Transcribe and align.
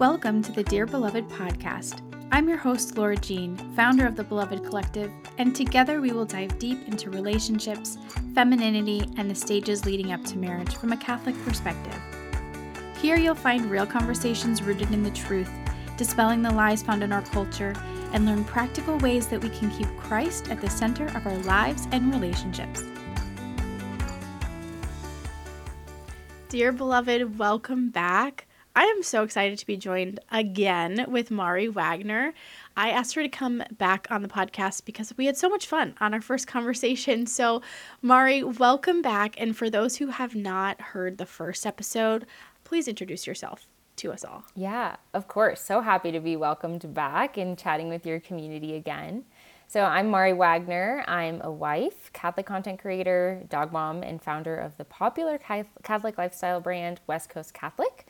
Welcome 0.00 0.40
to 0.44 0.52
the 0.52 0.64
Dear 0.64 0.86
Beloved 0.86 1.28
podcast. 1.28 2.00
I'm 2.32 2.48
your 2.48 2.56
host, 2.56 2.96
Laura 2.96 3.18
Jean, 3.18 3.58
founder 3.76 4.06
of 4.06 4.16
the 4.16 4.24
Beloved 4.24 4.64
Collective, 4.64 5.12
and 5.36 5.54
together 5.54 6.00
we 6.00 6.10
will 6.12 6.24
dive 6.24 6.58
deep 6.58 6.88
into 6.88 7.10
relationships, 7.10 7.98
femininity, 8.34 9.06
and 9.18 9.30
the 9.30 9.34
stages 9.34 9.84
leading 9.84 10.14
up 10.14 10.24
to 10.24 10.38
marriage 10.38 10.74
from 10.76 10.92
a 10.92 10.96
Catholic 10.96 11.34
perspective. 11.44 12.00
Here 12.96 13.18
you'll 13.18 13.34
find 13.34 13.70
real 13.70 13.84
conversations 13.84 14.62
rooted 14.62 14.90
in 14.90 15.02
the 15.02 15.10
truth, 15.10 15.50
dispelling 15.98 16.40
the 16.40 16.50
lies 16.50 16.82
found 16.82 17.02
in 17.02 17.12
our 17.12 17.20
culture, 17.20 17.74
and 18.14 18.24
learn 18.24 18.42
practical 18.44 18.96
ways 19.00 19.26
that 19.26 19.42
we 19.42 19.50
can 19.50 19.70
keep 19.70 19.94
Christ 19.98 20.50
at 20.50 20.62
the 20.62 20.70
center 20.70 21.08
of 21.14 21.26
our 21.26 21.36
lives 21.40 21.86
and 21.92 22.10
relationships. 22.10 22.84
Dear 26.48 26.72
beloved, 26.72 27.38
welcome 27.38 27.90
back. 27.90 28.46
I 28.80 28.84
am 28.84 29.02
so 29.02 29.24
excited 29.24 29.58
to 29.58 29.66
be 29.66 29.76
joined 29.76 30.20
again 30.32 31.04
with 31.06 31.30
Mari 31.30 31.68
Wagner. 31.68 32.32
I 32.78 32.88
asked 32.88 33.14
her 33.14 33.20
to 33.20 33.28
come 33.28 33.62
back 33.76 34.06
on 34.08 34.22
the 34.22 34.28
podcast 34.28 34.86
because 34.86 35.12
we 35.18 35.26
had 35.26 35.36
so 35.36 35.50
much 35.50 35.66
fun 35.66 35.94
on 36.00 36.14
our 36.14 36.22
first 36.22 36.46
conversation. 36.46 37.26
So, 37.26 37.60
Mari, 38.00 38.42
welcome 38.42 39.02
back. 39.02 39.38
And 39.38 39.54
for 39.54 39.68
those 39.68 39.98
who 39.98 40.06
have 40.06 40.34
not 40.34 40.80
heard 40.80 41.18
the 41.18 41.26
first 41.26 41.66
episode, 41.66 42.24
please 42.64 42.88
introduce 42.88 43.26
yourself 43.26 43.66
to 43.96 44.12
us 44.12 44.24
all. 44.24 44.44
Yeah, 44.56 44.96
of 45.12 45.28
course. 45.28 45.60
So 45.60 45.82
happy 45.82 46.10
to 46.12 46.20
be 46.20 46.36
welcomed 46.36 46.94
back 46.94 47.36
and 47.36 47.58
chatting 47.58 47.90
with 47.90 48.06
your 48.06 48.18
community 48.18 48.76
again. 48.76 49.26
So, 49.68 49.82
I'm 49.82 50.08
Mari 50.08 50.32
Wagner. 50.32 51.04
I'm 51.06 51.42
a 51.42 51.52
wife, 51.52 52.10
Catholic 52.14 52.46
content 52.46 52.80
creator, 52.80 53.44
dog 53.50 53.72
mom, 53.72 54.02
and 54.02 54.22
founder 54.22 54.56
of 54.56 54.78
the 54.78 54.86
popular 54.86 55.38
Catholic 55.82 56.16
lifestyle 56.16 56.62
brand 56.62 57.02
West 57.06 57.28
Coast 57.28 57.52
Catholic. 57.52 58.06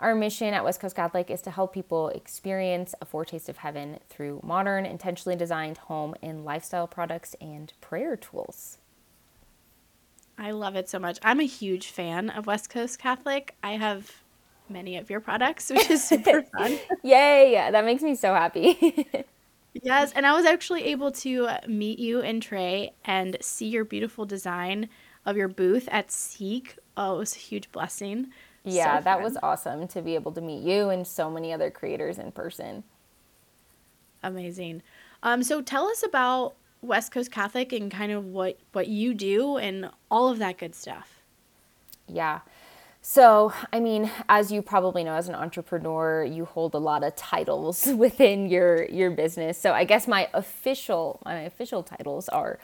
Our 0.00 0.14
mission 0.14 0.54
at 0.54 0.62
West 0.62 0.80
Coast 0.80 0.94
Catholic 0.94 1.28
is 1.28 1.42
to 1.42 1.50
help 1.50 1.74
people 1.74 2.08
experience 2.10 2.94
a 3.00 3.04
foretaste 3.04 3.48
of 3.48 3.56
heaven 3.58 3.98
through 4.08 4.40
modern, 4.44 4.86
intentionally 4.86 5.34
designed 5.34 5.78
home 5.78 6.14
and 6.22 6.44
lifestyle 6.44 6.86
products 6.86 7.34
and 7.40 7.72
prayer 7.80 8.16
tools. 8.16 8.78
I 10.38 10.52
love 10.52 10.76
it 10.76 10.88
so 10.88 11.00
much. 11.00 11.18
I'm 11.24 11.40
a 11.40 11.44
huge 11.44 11.88
fan 11.88 12.30
of 12.30 12.46
West 12.46 12.70
Coast 12.70 13.00
Catholic. 13.00 13.56
I 13.64 13.72
have 13.72 14.22
many 14.68 14.96
of 14.96 15.10
your 15.10 15.18
products, 15.18 15.68
which 15.68 15.90
is 15.90 16.04
super 16.04 16.42
fun. 16.56 16.78
Yay! 17.02 17.54
That 17.72 17.84
makes 17.84 18.02
me 18.04 18.14
so 18.14 18.32
happy. 18.32 19.08
yes, 19.82 20.12
and 20.12 20.24
I 20.24 20.32
was 20.34 20.46
actually 20.46 20.84
able 20.84 21.10
to 21.12 21.48
meet 21.66 21.98
you 21.98 22.20
and 22.20 22.40
Trey 22.40 22.92
and 23.04 23.36
see 23.40 23.66
your 23.66 23.84
beautiful 23.84 24.26
design 24.26 24.88
of 25.26 25.36
your 25.36 25.48
booth 25.48 25.88
at 25.90 26.12
Seek. 26.12 26.76
Oh, 26.96 27.16
it 27.16 27.18
was 27.18 27.34
a 27.34 27.40
huge 27.40 27.72
blessing. 27.72 28.28
Yeah, 28.64 28.98
so 28.98 29.04
that 29.04 29.22
was 29.22 29.36
awesome 29.42 29.88
to 29.88 30.02
be 30.02 30.14
able 30.14 30.32
to 30.32 30.40
meet 30.40 30.62
you 30.62 30.90
and 30.90 31.06
so 31.06 31.30
many 31.30 31.52
other 31.52 31.70
creators 31.70 32.18
in 32.18 32.32
person. 32.32 32.84
Amazing. 34.22 34.82
Um, 35.22 35.42
so 35.42 35.62
tell 35.62 35.86
us 35.86 36.02
about 36.02 36.54
West 36.82 37.12
Coast 37.12 37.30
Catholic 37.30 37.72
and 37.72 37.90
kind 37.90 38.12
of 38.12 38.26
what 38.26 38.58
what 38.72 38.88
you 38.88 39.14
do 39.14 39.56
and 39.56 39.90
all 40.10 40.28
of 40.28 40.38
that 40.38 40.58
good 40.58 40.74
stuff. 40.74 41.20
Yeah. 42.06 42.40
So, 43.00 43.52
I 43.72 43.80
mean, 43.80 44.10
as 44.28 44.50
you 44.52 44.60
probably 44.60 45.04
know 45.04 45.14
as 45.14 45.28
an 45.28 45.34
entrepreneur, 45.34 46.24
you 46.24 46.44
hold 46.44 46.74
a 46.74 46.78
lot 46.78 47.04
of 47.04 47.14
titles 47.16 47.86
within 47.96 48.48
your 48.48 48.84
your 48.86 49.10
business. 49.10 49.58
So, 49.58 49.72
I 49.72 49.84
guess 49.84 50.06
my 50.06 50.28
official 50.34 51.20
my 51.24 51.40
official 51.40 51.82
titles 51.82 52.28
are 52.28 52.58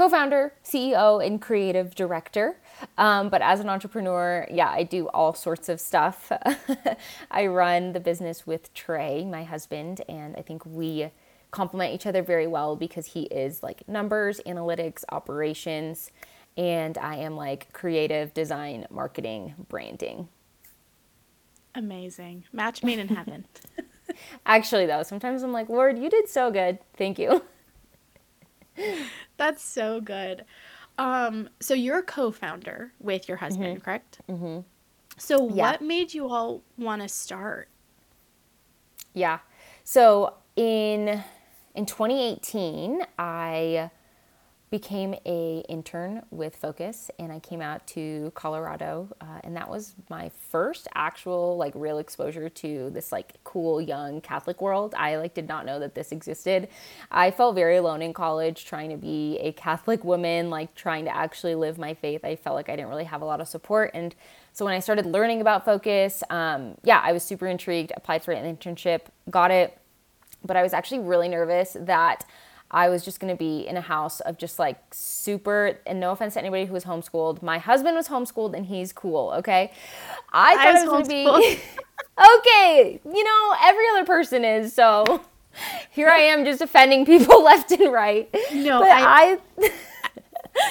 co-founder, 0.00 0.54
CEO, 0.64 1.22
and 1.22 1.42
creative 1.42 1.94
director. 1.94 2.56
Um, 2.96 3.28
but 3.28 3.42
as 3.42 3.60
an 3.60 3.68
entrepreneur, 3.68 4.46
yeah, 4.50 4.70
I 4.70 4.82
do 4.82 5.08
all 5.08 5.34
sorts 5.34 5.68
of 5.68 5.78
stuff. 5.78 6.32
I 7.30 7.46
run 7.46 7.92
the 7.92 8.00
business 8.00 8.46
with 8.46 8.72
Trey, 8.72 9.26
my 9.26 9.44
husband, 9.44 10.00
and 10.08 10.34
I 10.36 10.40
think 10.40 10.64
we 10.64 11.10
complement 11.50 11.92
each 11.92 12.06
other 12.06 12.22
very 12.22 12.46
well 12.46 12.76
because 12.76 13.08
he 13.08 13.24
is 13.24 13.62
like 13.62 13.86
numbers, 13.86 14.40
analytics, 14.46 15.04
operations, 15.10 16.10
and 16.56 16.96
I 16.96 17.16
am 17.16 17.36
like 17.36 17.70
creative 17.74 18.32
design, 18.32 18.86
marketing, 18.88 19.54
branding. 19.68 20.28
Amazing. 21.74 22.44
Match 22.54 22.82
made 22.82 22.98
in 22.98 23.08
heaven. 23.08 23.44
Actually, 24.46 24.86
though, 24.86 25.02
sometimes 25.02 25.42
I'm 25.42 25.52
like, 25.52 25.68
Lord, 25.68 25.98
you 25.98 26.08
did 26.08 26.26
so 26.26 26.50
good. 26.50 26.78
Thank 26.96 27.18
you. 27.18 27.42
That's 29.40 29.64
so 29.64 30.02
good. 30.02 30.44
Um, 30.98 31.48
so 31.60 31.72
you're 31.72 32.00
a 32.00 32.02
co-founder 32.02 32.92
with 33.00 33.26
your 33.26 33.38
husband, 33.38 33.76
mm-hmm. 33.76 33.82
correct? 33.82 34.20
Mm-hmm. 34.28 34.60
So 35.16 35.48
yeah. 35.48 35.62
what 35.62 35.80
made 35.80 36.12
you 36.12 36.28
all 36.28 36.60
want 36.76 37.00
to 37.00 37.08
start? 37.08 37.68
Yeah. 39.14 39.38
So 39.82 40.34
in 40.56 41.24
in 41.74 41.86
2018, 41.86 43.00
I 43.18 43.90
became 44.70 45.16
a 45.26 45.64
intern 45.68 46.22
with 46.30 46.54
Focus 46.54 47.10
and 47.18 47.32
I 47.32 47.40
came 47.40 47.60
out 47.60 47.84
to 47.88 48.30
Colorado 48.36 49.08
uh, 49.20 49.40
and 49.42 49.56
that 49.56 49.68
was 49.68 49.96
my 50.08 50.30
first 50.48 50.86
actual 50.94 51.56
like 51.56 51.72
real 51.74 51.98
exposure 51.98 52.48
to 52.48 52.88
this 52.90 53.10
like 53.10 53.34
cool 53.42 53.80
young 53.80 54.20
Catholic 54.20 54.62
world. 54.62 54.94
I 54.96 55.16
like 55.16 55.34
did 55.34 55.48
not 55.48 55.66
know 55.66 55.80
that 55.80 55.96
this 55.96 56.12
existed. 56.12 56.68
I 57.10 57.32
felt 57.32 57.56
very 57.56 57.78
alone 57.78 58.00
in 58.00 58.12
college 58.12 58.64
trying 58.64 58.90
to 58.90 58.96
be 58.96 59.38
a 59.38 59.50
Catholic 59.52 60.04
woman, 60.04 60.50
like 60.50 60.72
trying 60.76 61.04
to 61.06 61.14
actually 61.14 61.56
live 61.56 61.76
my 61.76 61.94
faith. 61.94 62.24
I 62.24 62.36
felt 62.36 62.54
like 62.54 62.68
I 62.68 62.76
didn't 62.76 62.90
really 62.90 63.04
have 63.04 63.22
a 63.22 63.26
lot 63.26 63.40
of 63.40 63.48
support 63.48 63.90
and 63.92 64.14
so 64.52 64.64
when 64.64 64.74
I 64.74 64.80
started 64.80 65.06
learning 65.06 65.40
about 65.40 65.64
Focus, 65.64 66.24
um, 66.28 66.76
yeah, 66.82 67.00
I 67.02 67.12
was 67.12 67.22
super 67.22 67.46
intrigued, 67.46 67.92
applied 67.96 68.24
for 68.24 68.32
an 68.32 68.56
internship, 68.56 69.02
got 69.30 69.52
it, 69.52 69.78
but 70.44 70.56
I 70.56 70.62
was 70.62 70.72
actually 70.72 71.00
really 71.00 71.28
nervous 71.28 71.76
that 71.78 72.24
I 72.70 72.88
was 72.88 73.04
just 73.04 73.18
going 73.18 73.34
to 73.34 73.38
be 73.38 73.66
in 73.66 73.76
a 73.76 73.80
house 73.80 74.20
of 74.20 74.38
just 74.38 74.58
like 74.58 74.78
super, 74.92 75.78
and 75.86 75.98
no 75.98 76.12
offense 76.12 76.34
to 76.34 76.40
anybody 76.40 76.66
who 76.66 76.72
was 76.72 76.84
homeschooled. 76.84 77.42
My 77.42 77.58
husband 77.58 77.96
was 77.96 78.08
homeschooled 78.08 78.54
and 78.54 78.66
he's 78.66 78.92
cool, 78.92 79.32
okay? 79.38 79.72
I 80.32 80.56
thought 80.56 80.66
I 80.66 80.72
was, 80.72 80.82
was 80.82 80.90
going 80.90 81.04
to 81.04 81.08
be, 81.08 81.60
okay, 82.38 83.00
you 83.04 83.24
know, 83.24 83.54
every 83.62 83.84
other 83.92 84.04
person 84.04 84.44
is, 84.44 84.72
so 84.72 85.20
here 85.90 86.08
I 86.08 86.18
am 86.18 86.44
just 86.44 86.60
offending 86.60 87.04
people 87.04 87.42
left 87.42 87.72
and 87.72 87.92
right. 87.92 88.28
No, 88.52 88.80
but 88.80 88.90
I, 88.90 89.38
I 89.60 89.70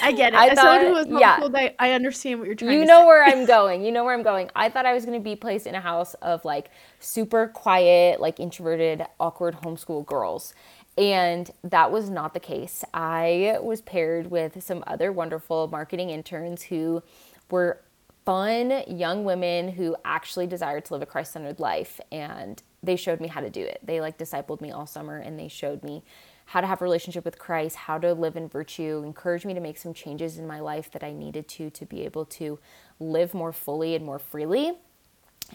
I 0.01 0.11
get 0.11 0.33
it. 0.33 0.37
I 0.37 0.47
As 0.47 0.57
thought, 0.57 0.81
someone 0.81 0.85
who 0.85 0.93
was 0.93 1.07
homeschooled, 1.07 1.53
yeah. 1.53 1.71
I, 1.79 1.89
I 1.89 1.91
understand 1.93 2.39
what 2.39 2.45
you're 2.45 2.55
trying 2.55 2.73
you 2.73 2.79
to 2.81 2.85
know 2.85 3.05
where 3.05 3.23
I'm 3.23 3.45
going. 3.45 3.83
You 3.83 3.91
know 3.91 4.03
where 4.03 4.13
I'm 4.13 4.23
going. 4.23 4.49
I 4.55 4.69
thought 4.69 4.85
I 4.85 4.93
was 4.93 5.05
going 5.05 5.17
to 5.17 5.23
be 5.23 5.35
placed 5.35 5.67
in 5.67 5.75
a 5.75 5.81
house 5.81 6.13
of 6.15 6.43
like 6.45 6.69
super 6.99 7.47
quiet, 7.47 8.19
like 8.19 8.39
introverted, 8.39 9.05
awkward 9.19 9.55
homeschool 9.55 10.05
girls. 10.05 10.53
And 10.99 11.49
that 11.63 11.91
was 11.93 12.09
not 12.09 12.33
the 12.33 12.41
case. 12.41 12.83
I 12.93 13.57
was 13.61 13.81
paired 13.81 14.29
with 14.29 14.61
some 14.61 14.83
other 14.85 15.13
wonderful 15.13 15.69
marketing 15.69 16.09
interns 16.09 16.63
who 16.63 17.01
were 17.49 17.81
fun 18.25 18.83
young 18.85 19.23
women 19.23 19.69
who 19.69 19.95
actually 20.03 20.45
desired 20.45 20.83
to 20.85 20.93
live 20.93 21.01
a 21.01 21.05
Christ 21.05 21.31
centered 21.31 21.61
life. 21.61 22.01
And 22.11 22.61
they 22.83 22.97
showed 22.97 23.21
me 23.21 23.29
how 23.29 23.39
to 23.39 23.49
do 23.49 23.61
it. 23.61 23.79
They 23.81 24.01
like 24.01 24.17
discipled 24.17 24.59
me 24.59 24.71
all 24.71 24.85
summer 24.85 25.17
and 25.17 25.39
they 25.39 25.47
showed 25.47 25.83
me 25.83 26.03
how 26.47 26.59
to 26.59 26.67
have 26.67 26.81
a 26.81 26.83
relationship 26.83 27.23
with 27.23 27.39
Christ, 27.39 27.77
how 27.77 27.97
to 27.99 28.13
live 28.13 28.35
in 28.35 28.49
virtue, 28.49 29.01
encouraged 29.05 29.45
me 29.45 29.53
to 29.53 29.61
make 29.61 29.77
some 29.77 29.93
changes 29.93 30.37
in 30.37 30.47
my 30.47 30.59
life 30.59 30.91
that 30.91 31.03
I 31.03 31.13
needed 31.13 31.47
to 31.47 31.69
to 31.69 31.85
be 31.85 32.01
able 32.01 32.25
to 32.25 32.59
live 32.99 33.33
more 33.33 33.53
fully 33.53 33.95
and 33.95 34.03
more 34.03 34.19
freely. 34.19 34.73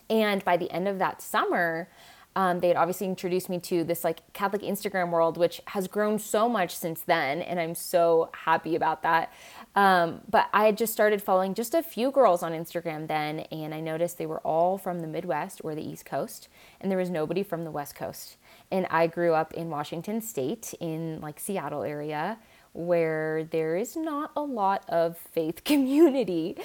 And 0.09 0.43
by 0.43 0.57
the 0.57 0.71
end 0.71 0.89
of 0.89 0.99
that 1.01 1.21
summer, 1.21 1.89
um, 2.37 2.61
they 2.61 2.69
had 2.69 2.77
obviously 2.77 3.07
introduced 3.07 3.49
me 3.49 3.61
to 3.61 3.85
this 3.85 4.03
like 4.03 4.21
Catholic 4.33 4.63
Instagram 4.63 5.11
world, 5.11 5.37
which 5.37 5.61
has 5.67 5.87
grown 5.87 6.19
so 6.19 6.49
much 6.49 6.75
since 6.75 7.01
then, 7.03 7.43
and 7.43 7.61
I'm 7.61 7.75
so 7.75 8.31
happy 8.35 8.75
about 8.75 9.03
that. 9.03 9.33
Um, 9.77 10.21
but 10.29 10.49
I 10.53 10.65
had 10.65 10.77
just 10.77 10.93
started 10.93 11.23
following 11.23 11.55
just 11.55 11.75
a 11.75 11.83
few 11.83 12.11
girls 12.11 12.43
on 12.43 12.53
Instagram 12.53 13.07
then, 13.07 13.41
and 13.41 13.73
I 13.73 13.81
noticed 13.81 14.19
they 14.19 14.27
were 14.27 14.41
all 14.41 14.79
from 14.79 15.01
the 15.01 15.07
Midwest 15.07 15.61
or 15.63 15.75
the 15.75 15.89
East 15.89 16.05
Coast, 16.05 16.49
and 16.81 16.91
there 16.91 16.99
was 16.99 17.11
nobody 17.11 17.43
from 17.43 17.65
the 17.65 17.71
West 17.71 17.95
Coast. 17.95 18.37
And 18.71 18.87
I 18.91 19.07
grew 19.07 19.35
up 19.35 19.55
in 19.55 19.71
Washington 19.71 20.21
State, 20.21 20.75
in 20.81 21.21
like 21.21 21.39
Seattle 21.39 21.83
area, 21.83 22.39
where 22.75 23.45
there 23.45 23.77
is 23.77 23.97
not 23.97 24.33
a 24.37 24.43
lot 24.43 24.85
of 24.89 25.17
faith 25.17 25.65
community. 25.65 26.57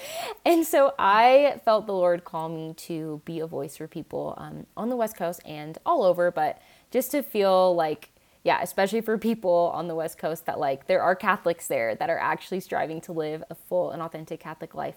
And 0.44 0.66
so 0.66 0.92
I 0.98 1.60
felt 1.64 1.86
the 1.86 1.94
Lord 1.94 2.24
call 2.24 2.48
me 2.48 2.74
to 2.74 3.22
be 3.24 3.40
a 3.40 3.46
voice 3.46 3.76
for 3.76 3.88
people 3.88 4.34
um, 4.36 4.66
on 4.76 4.90
the 4.90 4.96
West 4.96 5.16
Coast 5.16 5.40
and 5.46 5.78
all 5.86 6.02
over, 6.02 6.30
but 6.30 6.60
just 6.90 7.12
to 7.12 7.22
feel 7.22 7.74
like, 7.74 8.10
yeah, 8.42 8.60
especially 8.62 9.00
for 9.00 9.16
people 9.18 9.70
on 9.74 9.86
the 9.86 9.94
West 9.94 10.18
Coast, 10.18 10.46
that 10.46 10.58
like 10.58 10.86
there 10.86 11.02
are 11.02 11.14
Catholics 11.14 11.68
there 11.68 11.94
that 11.94 12.10
are 12.10 12.18
actually 12.18 12.60
striving 12.60 13.00
to 13.02 13.12
live 13.12 13.44
a 13.48 13.54
full 13.54 13.90
and 13.90 14.02
authentic 14.02 14.40
Catholic 14.40 14.74
life. 14.74 14.96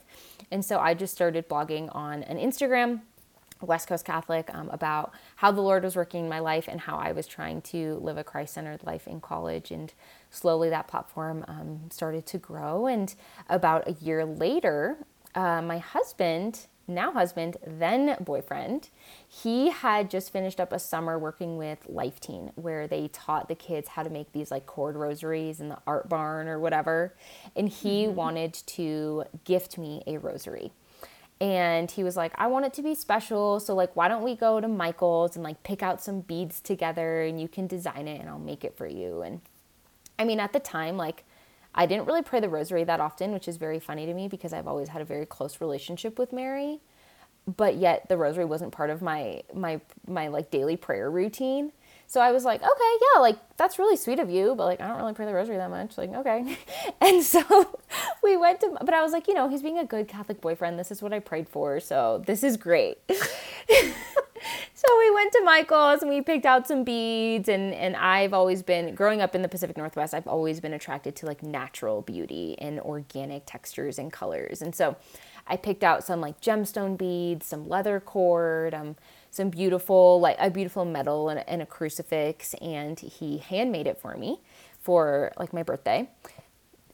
And 0.50 0.66
so 0.66 0.80
I 0.80 0.94
just 0.94 1.14
started 1.14 1.48
blogging 1.48 1.94
on 1.96 2.24
an 2.24 2.38
Instagram 2.38 3.02
West 3.62 3.88
Coast 3.88 4.06
Catholic 4.06 4.50
um, 4.54 4.70
about 4.70 5.14
how 5.38 5.52
the 5.52 5.62
Lord 5.62 5.84
was 5.84 5.96
working 5.96 6.26
in 6.26 6.30
my 6.30 6.40
life 6.40 6.68
and 6.68 6.82
how 6.82 6.98
I 6.98 7.12
was 7.12 7.28
trying 7.28 7.62
to 7.62 7.96
live 7.96 8.18
a 8.18 8.24
Christ 8.24 8.54
centered 8.54 8.84
life 8.84 9.08
in 9.08 9.22
college. 9.22 9.72
And 9.72 9.94
slowly 10.30 10.70
that 10.70 10.88
platform 10.88 11.46
um, 11.48 11.90
started 11.92 12.26
to 12.28 12.38
grow. 12.38 12.88
And 12.88 13.14
about 13.50 13.88
a 13.88 13.94
year 13.94 14.26
later, 14.26 14.98
uh, 15.36 15.62
my 15.62 15.78
husband 15.78 16.68
now 16.88 17.12
husband, 17.12 17.58
then 17.66 18.18
boyfriend, 18.20 18.90
he 19.28 19.70
had 19.70 20.10
just 20.10 20.32
finished 20.32 20.60
up 20.60 20.74
a 20.74 20.80
summer 20.80 21.18
working 21.18 21.58
with 21.58 21.80
Life 21.88 22.20
Teen 22.20 22.52
where 22.56 22.88
they 22.88 23.08
taught 23.10 23.48
the 23.48 23.56
kids 23.56 23.90
how 23.90 24.04
to 24.04 24.10
make 24.10 24.32
these 24.34 24.52
like 24.52 24.66
cord 24.66 24.96
rosaries 24.96 25.62
in 25.62 25.70
the 25.70 25.78
art 25.88 26.10
barn 26.10 26.48
or 26.48 26.60
whatever. 26.60 27.16
And 27.56 27.70
he 27.70 28.04
mm-hmm. 28.04 28.16
wanted 28.16 28.54
to 28.54 29.24
gift 29.46 29.78
me 29.78 30.04
a 30.08 30.18
rosary. 30.18 30.72
And 31.44 31.92
he 31.92 32.06
was 32.06 32.16
like, 32.16 32.32
I 32.38 32.48
want 32.48 32.66
it 32.66 32.74
to 32.76 32.82
be 32.82 32.96
special. 32.96 33.60
So, 33.60 33.76
like, 33.76 33.94
why 33.98 34.08
don't 34.08 34.24
we 34.24 34.34
go 34.34 34.62
to 34.62 34.68
Michael's 34.70 35.36
and 35.36 35.44
like 35.44 35.62
pick 35.62 35.84
out 35.84 36.02
some 36.02 36.22
beads 36.22 36.62
together 36.62 37.24
and 37.24 37.40
you 37.40 37.50
can 37.50 37.68
design 37.68 38.08
it 38.08 38.22
and 38.22 38.30
I'll 38.30 38.40
make 38.40 38.64
it 38.64 38.78
for 38.78 38.88
you. 38.88 39.24
And 39.24 39.42
I 40.18 40.24
mean, 40.24 40.40
at 40.40 40.54
the 40.54 40.62
time, 40.62 40.96
like, 40.96 41.26
I 41.76 41.86
didn't 41.86 42.06
really 42.06 42.22
pray 42.22 42.40
the 42.40 42.48
rosary 42.48 42.86
that 42.86 43.02
often, 43.02 43.34
which 43.34 43.50
is 43.50 43.58
very 43.58 43.82
funny 43.82 44.06
to 44.06 44.14
me 44.14 44.30
because 44.30 44.54
I've 44.54 44.70
always 44.70 44.88
had 44.88 45.02
a 45.02 45.06
very 45.06 45.26
close 45.26 45.60
relationship 45.60 46.18
with 46.18 46.32
Mary. 46.32 46.80
But 47.46 47.76
yet 47.76 48.08
the 48.08 48.16
rosary 48.16 48.46
wasn't 48.46 48.72
part 48.72 48.90
of 48.90 49.02
my 49.02 49.44
my 49.54 49.82
my 50.08 50.30
like 50.30 50.50
daily 50.50 50.78
prayer 50.78 51.12
routine. 51.12 51.74
So 52.14 52.22
I 52.22 52.32
was 52.32 52.46
like, 52.46 52.62
okay, 52.62 52.98
yeah, 53.16 53.22
like 53.22 53.40
that's 53.58 53.80
really 53.80 53.98
sweet 53.98 54.20
of 54.20 54.30
you, 54.30 54.54
but 54.54 54.66
like 54.66 54.80
I 54.80 54.88
don't 54.88 54.98
really 54.98 55.16
pray 55.16 55.26
the 55.26 55.34
rosary 55.34 55.58
that 55.58 55.72
much. 55.72 55.98
Like, 55.98 56.14
okay. 56.14 56.60
And 57.02 57.24
so 57.24 57.42
we 58.24 58.38
went 58.38 58.60
to 58.60 58.78
but 58.82 58.94
I 58.94 59.02
was 59.02 59.12
like, 59.12 59.28
you 59.28 59.34
know, 59.34 59.50
he's 59.50 59.64
being 59.64 59.80
a 59.80 59.84
good 59.84 60.08
Catholic 60.08 60.40
boyfriend. 60.40 60.78
This 60.78 60.92
is 60.92 61.02
what 61.02 61.12
I 61.12 61.18
prayed 61.18 61.50
for. 61.50 61.80
So 61.80 62.24
this 62.28 62.44
is 62.44 62.56
great. 62.56 63.00
so 63.10 65.00
we 65.00 65.10
went 65.10 65.32
to 65.34 65.42
Michael's 65.44 66.04
and 66.04 66.10
we 66.12 66.22
picked 66.22 66.46
out 66.46 66.68
some 66.68 66.84
beads 66.84 67.50
and 67.50 67.74
and 67.74 67.96
I've 67.96 68.32
always 68.32 68.62
been 68.62 68.94
growing 68.94 69.20
up 69.20 69.34
in 69.34 69.42
the 69.42 69.50
Pacific 69.50 69.76
Northwest, 69.76 70.14
I've 70.14 70.28
always 70.28 70.60
been 70.60 70.74
attracted 70.74 71.16
to 71.16 71.26
like 71.26 71.42
natural 71.42 72.04
beauty 72.04 72.56
and 72.60 72.80
organic 72.80 73.48
textures 73.48 73.98
and 73.98 74.14
colors. 74.14 74.62
And 74.62 74.76
so 74.76 74.98
I 75.48 75.58
picked 75.58 75.84
out 75.84 76.04
some 76.04 76.22
like 76.22 76.40
gemstone 76.42 76.96
beads, 76.96 77.48
some 77.48 77.68
leather 77.68 78.00
cord, 78.00 78.76
um, 78.76 78.98
some 79.34 79.50
beautiful 79.50 80.20
like 80.20 80.36
a 80.40 80.52
beautiful 80.52 80.86
medal 80.86 81.28
and, 81.28 81.44
and 81.50 81.60
a 81.60 81.66
crucifix 81.66 82.54
and 82.62 83.00
he 83.00 83.40
handmade 83.40 83.88
it 83.88 83.98
for 84.00 84.16
me 84.16 84.40
for 84.80 85.32
like 85.38 85.52
my 85.52 85.64
birthday. 85.64 86.08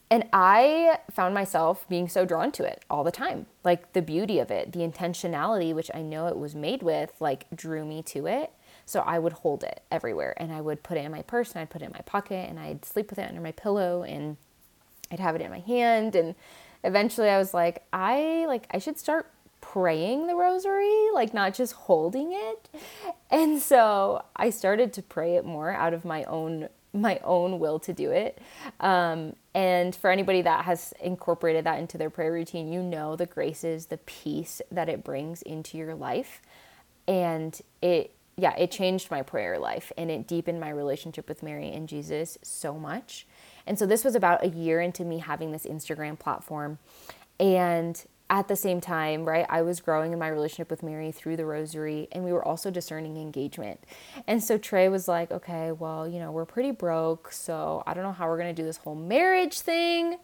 And 0.10 0.24
I 0.32 1.00
found 1.12 1.36
myself 1.36 1.88
being 1.90 2.08
so 2.08 2.26
drawn 2.26 2.52
to 2.54 2.64
it 2.64 2.84
all 2.90 3.04
the 3.04 3.12
time. 3.12 3.46
Like 3.66 3.92
the 3.92 4.02
beauty 4.02 4.40
of 4.40 4.50
it, 4.50 4.72
the 4.72 4.80
intentionality, 4.80 5.74
which 5.76 5.92
I 5.94 6.02
know 6.02 6.28
it 6.28 6.38
was 6.38 6.56
made 6.56 6.82
with, 6.82 7.12
like 7.20 7.46
drew 7.54 7.86
me 7.86 8.02
to 8.04 8.26
it. 8.26 8.52
So 8.86 9.02
I 9.02 9.20
would 9.20 9.34
hold 9.34 9.64
it 9.64 9.84
everywhere 9.92 10.34
and 10.38 10.52
I 10.52 10.62
would 10.62 10.82
put 10.82 10.98
it 10.98 11.04
in 11.04 11.12
my 11.12 11.22
purse 11.22 11.52
and 11.52 11.62
I'd 11.62 11.70
put 11.70 11.82
it 11.82 11.86
in 11.86 11.92
my 11.92 12.02
pocket 12.02 12.50
and 12.50 12.58
I'd 12.58 12.86
sleep 12.86 13.10
with 13.10 13.20
it 13.20 13.28
under 13.28 13.42
my 13.42 13.52
pillow 13.52 14.04
and 14.04 14.38
I'd 15.12 15.20
have 15.20 15.36
it 15.36 15.42
in 15.42 15.52
my 15.52 15.60
hand. 15.60 16.16
And 16.16 16.36
eventually 16.86 17.30
I 17.30 17.38
was 17.38 17.54
like, 17.54 17.84
I 17.92 18.46
like 18.48 18.66
I 18.72 18.80
should 18.80 18.98
start 18.98 19.30
praying 19.62 20.28
the 20.28 20.36
rosary, 20.36 21.10
like 21.14 21.34
not 21.34 21.54
just 21.54 21.74
holding 21.74 22.32
it. 22.32 22.70
And 23.30 23.62
so 23.62 24.24
I 24.36 24.50
started 24.50 24.94
to 24.94 25.02
pray 25.02 25.36
it 25.36 25.46
more 25.46 25.72
out 25.72 25.94
of 25.94 26.06
my 26.06 26.24
own 26.26 26.70
my 26.94 27.20
own 27.24 27.60
will 27.60 27.80
to 27.80 27.94
do 27.94 28.12
it. 28.12 28.40
Um, 28.80 29.36
and 29.54 29.96
for 29.96 30.10
anybody 30.10 30.42
that 30.42 30.66
has 30.66 30.94
incorporated 31.02 31.66
that 31.66 31.80
into 31.80 31.98
their 31.98 32.10
prayer 32.10 32.32
routine, 32.32 32.72
you 32.72 32.82
know 32.82 33.16
the 33.16 33.26
graces, 33.26 33.88
the 33.88 33.98
peace 33.98 34.62
that 34.72 34.90
it 34.90 35.04
brings 35.04 35.42
into 35.44 35.78
your 35.78 35.94
life. 35.94 36.42
And 37.08 37.60
it, 37.82 38.16
yeah, 38.38 38.56
it 38.56 38.72
changed 38.72 39.12
my 39.12 39.22
prayer 39.22 39.60
life 39.60 39.92
and 39.98 40.10
it 40.10 40.28
deepened 40.28 40.60
my 40.60 40.70
relationship 40.70 41.28
with 41.28 41.44
Mary 41.44 41.72
and 41.72 41.88
Jesus 41.88 42.38
so 42.42 42.74
much. 42.74 43.28
And 43.68 43.78
so 43.78 43.86
this 43.86 44.04
was 44.04 44.16
about 44.16 44.44
a 44.44 44.50
year 44.50 44.82
into 44.82 45.04
me 45.04 45.20
having 45.20 45.52
this 45.52 45.66
Instagram 45.66 46.18
platform. 46.18 46.80
And 47.40 48.04
at 48.30 48.48
the 48.48 48.56
same 48.56 48.80
time, 48.80 49.26
right, 49.26 49.46
I 49.50 49.64
was 49.64 49.80
growing 49.80 50.14
in 50.14 50.20
my 50.20 50.28
relationship 50.28 50.70
with 50.70 50.84
Mary 50.84 51.12
through 51.12 51.38
the 51.38 51.46
rosary, 51.46 52.08
and 52.12 52.24
we 52.24 52.32
were 52.32 52.46
also 52.46 52.70
discerning 52.70 53.18
engagement. 53.18 53.84
And 54.28 54.44
so 54.44 54.58
Trey 54.58 54.88
was 54.88 55.08
like, 55.08 55.32
okay, 55.32 55.72
well, 55.72 56.08
you 56.08 56.20
know, 56.20 56.32
we're 56.32 56.46
pretty 56.46 56.72
broke, 56.72 57.32
so 57.32 57.84
I 57.88 57.94
don't 57.94 58.04
know 58.04 58.12
how 58.12 58.28
we're 58.28 58.38
gonna 58.38 58.54
do 58.54 58.64
this 58.64 58.78
whole 58.78 58.96
marriage 58.96 59.60
thing. 59.62 60.18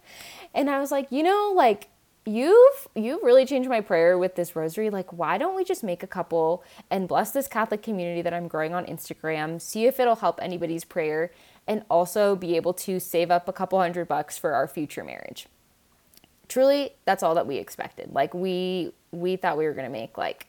And 0.53 0.69
I 0.69 0.79
was 0.79 0.91
like, 0.91 1.07
you 1.11 1.23
know, 1.23 1.53
like, 1.55 1.89
you've 2.27 2.87
you've 2.95 3.21
really 3.21 3.45
changed 3.45 3.69
my 3.69 3.79
prayer 3.81 4.17
with 4.17 4.33
this 4.33 4.55
rosary 4.55 4.89
like 4.89 5.13
why 5.13 5.37
don't 5.37 5.55
we 5.55 5.63
just 5.63 5.83
make 5.83 6.01
a 6.01 6.07
couple 6.07 6.63
and 6.89 7.07
bless 7.07 7.29
this 7.29 7.47
catholic 7.47 7.83
community 7.83 8.23
that 8.23 8.33
i'm 8.33 8.47
growing 8.47 8.73
on 8.73 8.83
instagram 8.87 9.61
see 9.61 9.85
if 9.85 9.99
it'll 9.99 10.15
help 10.15 10.39
anybody's 10.41 10.83
prayer 10.83 11.29
and 11.67 11.85
also 11.87 12.35
be 12.35 12.55
able 12.55 12.73
to 12.73 12.99
save 12.99 13.29
up 13.29 13.47
a 13.47 13.53
couple 13.53 13.79
hundred 13.79 14.07
bucks 14.07 14.39
for 14.39 14.53
our 14.53 14.67
future 14.67 15.03
marriage 15.03 15.45
truly 16.47 16.91
that's 17.05 17.23
all 17.23 17.35
that 17.35 17.47
we 17.47 17.57
expected. 17.57 18.13
Like 18.13 18.33
we 18.33 18.91
we 19.11 19.35
thought 19.35 19.57
we 19.57 19.65
were 19.65 19.73
going 19.73 19.85
to 19.85 19.91
make 19.91 20.17
like 20.17 20.47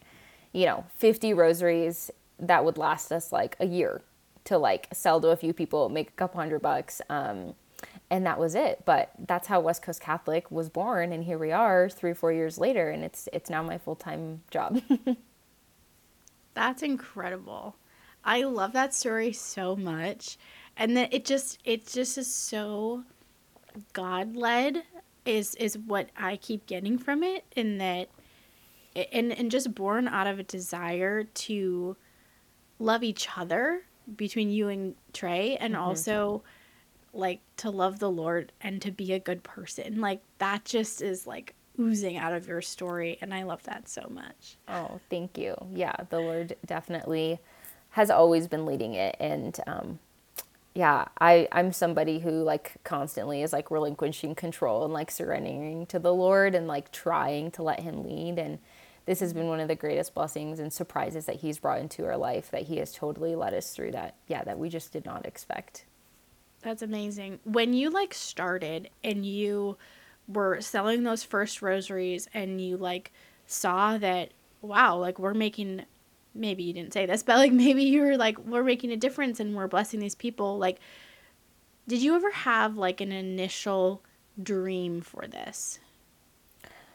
you 0.52 0.66
know 0.66 0.84
50 0.96 1.34
rosaries 1.34 2.10
that 2.38 2.64
would 2.64 2.78
last 2.78 3.12
us 3.12 3.32
like 3.32 3.56
a 3.60 3.66
year 3.66 4.02
to 4.44 4.58
like 4.58 4.88
sell 4.92 5.20
to 5.20 5.28
a 5.28 5.36
few 5.36 5.52
people 5.52 5.88
make 5.88 6.08
a 6.08 6.12
couple 6.12 6.40
hundred 6.40 6.60
bucks 6.60 7.00
um, 7.08 7.54
and 8.10 8.24
that 8.26 8.38
was 8.38 8.54
it. 8.54 8.82
But 8.84 9.10
that's 9.26 9.48
how 9.48 9.60
west 9.60 9.82
coast 9.82 10.00
catholic 10.00 10.50
was 10.50 10.68
born 10.68 11.12
and 11.12 11.24
here 11.24 11.38
we 11.38 11.52
are 11.52 11.88
three 11.88 12.14
four 12.14 12.32
years 12.32 12.58
later 12.58 12.90
and 12.90 13.04
it's 13.04 13.28
it's 13.32 13.50
now 13.50 13.62
my 13.62 13.78
full-time 13.78 14.42
job. 14.50 14.80
That's 16.54 16.82
incredible. 16.82 17.76
I 18.24 18.42
love 18.42 18.72
that 18.72 18.94
story 18.94 19.32
so 19.32 19.76
much. 19.76 20.38
And 20.74 20.96
that 20.96 21.12
it 21.12 21.26
just 21.26 21.58
it 21.64 21.86
just 21.86 22.16
is 22.16 22.34
so 22.34 23.04
god 23.92 24.36
led 24.36 24.82
is 25.26 25.54
is 25.56 25.76
what 25.76 26.08
I 26.16 26.36
keep 26.36 26.66
getting 26.66 26.98
from 26.98 27.22
it 27.22 27.44
in 27.54 27.78
that 27.78 28.08
and 29.12 29.32
and 29.32 29.50
just 29.50 29.74
born 29.74 30.08
out 30.08 30.26
of 30.26 30.38
a 30.38 30.42
desire 30.42 31.24
to 31.24 31.96
love 32.78 33.02
each 33.02 33.28
other 33.36 33.82
between 34.16 34.50
you 34.50 34.68
and 34.68 34.94
Trey 35.12 35.56
and 35.56 35.74
mm-hmm. 35.74 35.82
also 35.82 36.42
like 37.12 37.40
to 37.56 37.70
love 37.70 37.98
the 37.98 38.10
Lord 38.10 38.52
and 38.60 38.80
to 38.82 38.90
be 38.90 39.12
a 39.12 39.18
good 39.18 39.42
person. 39.42 40.00
Like 40.00 40.20
that 40.38 40.64
just 40.64 41.02
is 41.02 41.26
like 41.26 41.54
oozing 41.78 42.16
out 42.16 42.32
of 42.32 42.46
your 42.46 42.62
story 42.62 43.18
and 43.20 43.34
I 43.34 43.42
love 43.42 43.62
that 43.64 43.88
so 43.88 44.06
much. 44.10 44.56
Oh, 44.68 45.00
thank 45.10 45.36
you. 45.36 45.56
Yeah, 45.74 45.94
the 46.10 46.20
Lord 46.20 46.56
definitely 46.64 47.38
has 47.90 48.10
always 48.10 48.46
been 48.46 48.66
leading 48.66 48.94
it 48.94 49.16
and 49.18 49.58
um 49.66 49.98
yeah, 50.76 51.06
I, 51.18 51.48
I'm 51.52 51.72
somebody 51.72 52.18
who 52.18 52.42
like 52.42 52.74
constantly 52.84 53.40
is 53.40 53.50
like 53.50 53.70
relinquishing 53.70 54.34
control 54.34 54.84
and 54.84 54.92
like 54.92 55.10
surrendering 55.10 55.86
to 55.86 55.98
the 55.98 56.12
Lord 56.12 56.54
and 56.54 56.66
like 56.66 56.92
trying 56.92 57.50
to 57.52 57.62
let 57.62 57.80
Him 57.80 58.04
lead. 58.04 58.38
And 58.38 58.58
this 59.06 59.20
has 59.20 59.32
been 59.32 59.48
one 59.48 59.58
of 59.58 59.68
the 59.68 59.74
greatest 59.74 60.12
blessings 60.12 60.60
and 60.60 60.70
surprises 60.70 61.24
that 61.24 61.36
He's 61.36 61.58
brought 61.58 61.80
into 61.80 62.04
our 62.04 62.18
life 62.18 62.50
that 62.50 62.64
He 62.64 62.76
has 62.76 62.92
totally 62.92 63.34
led 63.34 63.54
us 63.54 63.70
through 63.70 63.92
that. 63.92 64.16
Yeah, 64.28 64.44
that 64.44 64.58
we 64.58 64.68
just 64.68 64.92
did 64.92 65.06
not 65.06 65.24
expect. 65.24 65.86
That's 66.60 66.82
amazing. 66.82 67.40
When 67.44 67.72
you 67.72 67.88
like 67.88 68.12
started 68.12 68.90
and 69.02 69.24
you 69.24 69.78
were 70.28 70.60
selling 70.60 71.04
those 71.04 71.24
first 71.24 71.62
rosaries 71.62 72.28
and 72.34 72.60
you 72.60 72.76
like 72.76 73.12
saw 73.46 73.96
that, 73.96 74.32
wow, 74.60 74.98
like 74.98 75.18
we're 75.18 75.32
making 75.32 75.86
maybe 76.36 76.62
you 76.62 76.72
didn't 76.72 76.92
say 76.92 77.06
this, 77.06 77.22
but 77.22 77.36
like 77.36 77.52
maybe 77.64 77.82
you 77.84 78.02
were 78.02 78.16
like, 78.16 78.38
we're 78.38 78.64
making 78.64 78.92
a 78.92 78.96
difference 78.96 79.40
and 79.40 79.54
we're 79.54 79.68
blessing 79.68 80.00
these 80.00 80.14
people. 80.14 80.58
Like, 80.58 80.78
did 81.88 82.02
you 82.02 82.14
ever 82.14 82.30
have 82.30 82.76
like 82.76 83.00
an 83.00 83.12
initial 83.12 84.02
dream 84.42 85.00
for 85.00 85.26
this? 85.26 85.78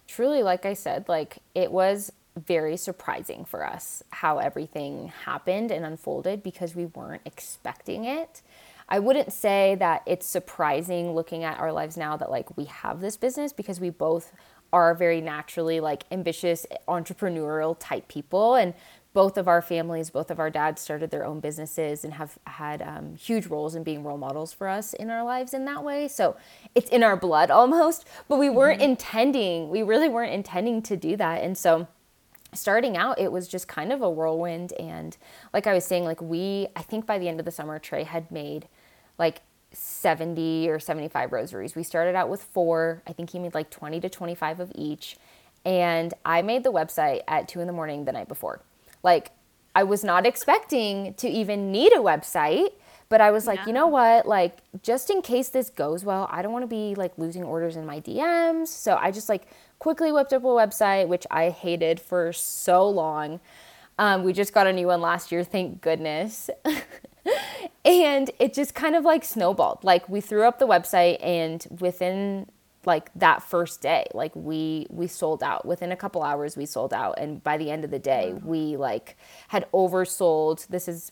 Truly, 0.08 0.44
like 0.44 0.66
I 0.66 0.74
said, 0.74 1.08
like 1.08 1.40
it 1.56 1.72
was 1.72 2.12
very 2.38 2.78
surprising 2.78 3.46
for 3.46 3.66
us 3.66 4.04
how 4.10 4.38
everything 4.38 5.12
happened 5.26 5.72
and 5.72 5.86
unfolded 5.86 6.44
because 6.44 6.76
we 6.76 6.86
weren't 6.86 7.22
expecting 7.26 8.06
it. 8.06 8.42
I 8.88 9.00
wouldn't 9.00 9.32
say 9.32 9.76
that 9.80 10.04
it's 10.06 10.26
surprising 10.26 11.14
looking 11.14 11.44
at 11.44 11.60
our 11.60 11.72
lives 11.72 11.96
now 11.96 12.18
that 12.18 12.30
like 12.30 12.58
we 12.58 12.66
have 12.66 13.00
this 13.00 13.16
business 13.16 13.54
because 13.54 13.80
we 13.80 13.90
both 13.90 14.34
are 14.74 14.94
very 14.94 15.22
naturally 15.22 15.80
like 15.80 16.04
ambitious 16.12 16.66
entrepreneurial 16.88 17.76
type 17.80 18.08
people 18.08 18.56
and 18.56 18.74
both 19.13 19.38
of 19.38 19.48
our 19.48 19.62
families, 19.62 20.10
both 20.10 20.32
of 20.32 20.39
our 20.39 20.50
dads 20.50 20.82
started 20.82 21.12
their 21.12 21.25
own 21.25 21.41
businesses 21.41 22.06
and 22.06 22.13
have 22.13 22.38
had 22.48 22.82
um, 22.82 23.15
huge 23.15 23.48
roles 23.48 23.75
in 23.75 23.84
being 23.84 24.03
role 24.03 24.18
models 24.18 24.53
for 24.53 24.68
us 24.68 24.94
in 24.94 25.10
our 25.10 25.24
lives 25.24 25.53
in 25.53 25.65
that 25.65 25.84
way. 25.84 26.08
So 26.08 26.38
it's 26.75 26.89
in 26.89 27.03
our 27.03 27.18
blood 27.18 27.51
almost, 27.51 28.08
but 28.30 28.38
we 28.38 28.50
weren't 28.50 28.80
mm-hmm. 28.82 28.91
intending, 28.91 29.70
we 29.70 29.84
really 29.84 30.08
weren't 30.08 30.34
intending 30.34 30.82
to 30.84 30.96
do 30.96 31.18
that. 31.18 31.44
And 31.44 31.58
so 31.58 31.88
starting 32.53 32.96
out, 32.96 33.20
it 33.20 33.32
was 33.32 33.50
just 33.50 33.68
kind 33.68 33.91
of 33.91 34.01
a 34.01 34.10
whirlwind. 34.10 34.72
And 34.74 35.18
like 35.53 35.68
I 35.68 35.74
was 35.74 35.84
saying, 35.84 36.06
like 36.06 36.22
we, 36.22 36.68
I 36.75 36.82
think 36.82 37.06
by 37.06 37.20
the 37.20 37.27
end 37.27 37.39
of 37.39 37.46
the 37.46 37.51
summer, 37.51 37.80
Trey 37.80 38.03
had 38.03 38.32
made 38.32 38.70
like 39.18 39.41
70 39.74 40.70
or 40.70 40.80
75 40.80 41.34
rosaries. 41.34 41.75
We 41.75 41.84
started 41.84 42.15
out 42.15 42.30
with 42.30 42.44
four. 42.44 43.03
I 43.06 43.12
think 43.12 43.32
he 43.32 43.39
made 43.39 43.53
like 43.53 43.70
20 43.70 44.00
to 44.01 44.10
25 44.10 44.62
of 44.62 44.72
each. 44.74 45.18
And 45.65 46.13
I 46.25 46.41
made 46.41 46.63
the 46.63 46.72
website 46.72 47.22
at 47.27 47.50
two 47.50 47.60
in 47.60 47.68
the 47.68 47.74
morning 47.74 48.06
the 48.06 48.13
night 48.13 48.27
before 48.30 48.62
like, 49.03 49.31
I 49.75 49.84
was 49.84 50.03
not 50.03 50.25
expecting 50.25 51.13
to 51.15 51.29
even 51.29 51.72
need 51.72 51.93
a 51.93 52.00
website, 52.00 52.70
but 53.10 53.22
I 53.22 53.31
was 53.31 53.48
like, 53.48 53.60
yeah. 53.60 53.67
you 53.67 53.74
know 53.74 53.88
what? 53.88 54.25
Like, 54.25 54.58
just 54.84 55.10
in 55.10 55.22
case 55.22 55.50
this 55.50 55.70
goes 55.70 56.03
well, 56.03 56.27
I 56.31 56.41
don't 56.41 56.53
want 56.53 56.63
to 56.63 56.67
be 56.67 56.96
like 56.96 57.17
losing 57.17 57.43
orders 57.43 57.75
in 57.75 57.86
my 57.86 58.00
DMs. 58.00 58.67
So 58.67 58.98
I 59.00 59.12
just 59.12 59.29
like 59.29 59.48
quickly 59.79 60.12
whipped 60.12 60.34
up 60.34 60.43
a 60.43 60.48
website, 60.48 61.08
which 61.08 61.25
I 61.31 61.50
hated 61.50 62.00
for 62.00 62.31
so 62.31 62.88
long. 62.88 63.39
Um, 63.98 64.24
we 64.24 64.34
just 64.34 64.53
got 64.53 64.67
a 64.67 64.74
new 64.74 64.88
one 64.88 65.01
last 65.01 65.31
year, 65.31 65.43
thank 65.43 65.81
goodness. 65.81 66.50
and 67.86 68.31
it 68.39 68.53
just 68.53 68.74
kind 68.74 68.96
of 68.96 69.03
like 69.03 69.24
snowballed. 69.24 69.84
Like 69.84 70.08
we 70.10 70.22
threw 70.22 70.43
up 70.43 70.60
the 70.60 70.67
website, 70.67 71.17
and 71.24 71.65
within 71.79 72.48
like 72.86 73.12
that 73.16 73.44
first 73.44 73.82
day 73.82 74.06
like 74.14 74.36
we 74.36 74.88
we 74.90 75.08
sold 75.08 75.44
out 75.44 75.66
within 75.66 75.92
a 75.92 75.96
couple 75.96 76.24
hours 76.24 76.58
we 76.58 76.66
sold 76.66 76.94
out 76.94 77.14
and 77.18 77.44
by 77.44 77.58
the 77.58 77.70
end 77.70 77.84
of 77.84 77.92
the 77.92 78.00
day 78.00 78.34
we 78.44 78.76
like 78.78 79.18
had 79.50 79.70
oversold 79.72 80.68
this 80.68 80.88
is 80.88 81.12